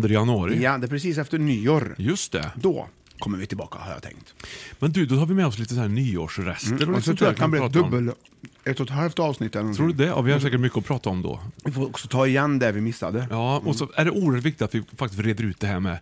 2 0.02 0.08
januari. 0.08 0.62
ja, 0.64 0.78
det 0.78 0.86
är 0.86 0.90
precis 0.90 1.18
efter 1.18 1.38
nyår. 1.38 1.96
Just 1.98 2.32
det. 2.32 2.52
Då 2.56 2.88
kommer 3.20 3.38
vi 3.38 3.46
tillbaka 3.46 3.80
har 3.80 3.92
jag 3.92 4.02
tänkt. 4.04 4.34
Men 4.80 4.92
du, 4.92 5.06
då 5.06 5.16
har 5.16 5.26
vi 5.26 5.34
med 5.34 5.46
oss 5.48 5.60
lite 5.60 5.74
så 5.76 5.82
här 5.82 5.88
nyårsrester 5.88 6.74
och 6.76 6.82
Och 6.82 6.88
lite 6.88 7.02
så 7.02 7.06
sånt 7.06 7.20
tror 7.20 7.26
där 7.26 7.26
jag 7.26 7.36
det 7.36 7.40
kan 7.40 7.52
bli 7.52 7.60
ett 7.60 7.64
prata 7.74 7.82
om. 7.86 7.92
dubbel, 7.92 8.14
ett 8.64 8.80
och 8.80 8.86
ett 8.88 8.94
halvt 8.94 9.20
avsnitt 9.20 9.56
eller 9.56 9.64
Tror 9.64 9.74
du 9.74 9.82
någonting. 9.82 10.06
det? 10.06 10.12
Ja, 10.12 10.22
vi 10.22 10.32
har 10.32 10.40
säkert 10.40 10.60
mycket 10.60 10.78
att 10.78 10.86
prata 10.86 11.10
om 11.10 11.22
då. 11.22 11.40
Vi 11.66 11.72
får 11.72 11.86
också 11.86 12.08
ta 12.08 12.28
igen 12.28 12.60
det 12.60 12.72
vi 12.72 12.82
missade. 12.82 13.28
Ja, 13.30 13.62
och 13.66 13.76
så 13.76 13.90
är 13.96 14.06
det 14.06 14.12
oerhört 14.12 14.44
viktigt 14.46 14.62
att 14.62 14.76
vi 14.76 14.84
faktiskt 14.98 15.22
reder 15.24 15.44
ut 15.44 15.60
det 15.60 15.68
här 15.68 15.80
med 15.80 16.00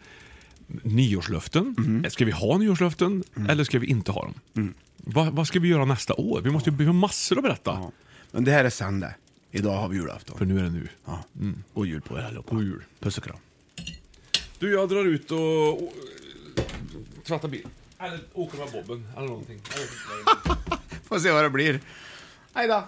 nyårslöften. 0.68 1.76
Mm. 1.78 2.10
Ska 2.10 2.26
vi 2.26 2.32
ha 2.32 2.58
nyårslöften 2.58 3.24
eller 3.50 3.64
ska 3.64 3.80
vi 3.80 3.88
inte 3.88 4.12
ha 4.12 4.22
dem? 4.54 4.74
Va, 4.98 5.30
vad 5.32 5.48
ska 5.48 5.60
vi 5.60 5.68
göra 5.68 5.86
nästa 5.86 6.14
år? 6.14 6.42
Vi 6.42 6.50
måste 6.50 6.70
ju 6.70 6.86
har 6.86 6.94
massor 6.94 7.38
att 7.38 7.44
berätta. 7.44 7.72
Ja. 7.72 7.92
Men 8.32 8.44
det 8.44 8.52
här 8.52 8.66
är 8.66 8.70
sen 8.70 9.00
det. 9.00 9.16
Idag 9.52 9.78
har 9.78 9.88
vi 9.90 9.98
julafton. 9.98 10.38
För 10.38 10.46
nu 10.46 10.60
är 10.60 10.64
det 10.64 10.70
nu. 10.70 10.90
Ja. 11.06 11.24
God 11.74 11.88
jul 11.88 12.02
på 12.02 12.18
er 12.18 12.22
allihopa. 12.22 12.56
God 12.56 12.64
jul. 12.64 12.84
Puss 13.00 13.18
och 13.18 13.24
kram. 13.24 13.38
Du, 14.60 14.72
jag 14.72 14.90
drar 14.90 15.06
ut 15.06 15.32
och, 15.32 15.84
och 15.84 15.94
tvättar 17.24 17.48
bil. 17.48 17.68
Eller 18.00 18.20
åker 18.34 18.58
med 18.58 18.68
bobben 18.72 19.08
eller 19.18 19.28
någonting. 19.28 19.60
Får 21.04 21.20
se 21.20 21.32
vad 21.32 21.44
det 21.44 21.50
blir. 21.50 21.80
Hej 22.54 22.68
då! 22.68 22.88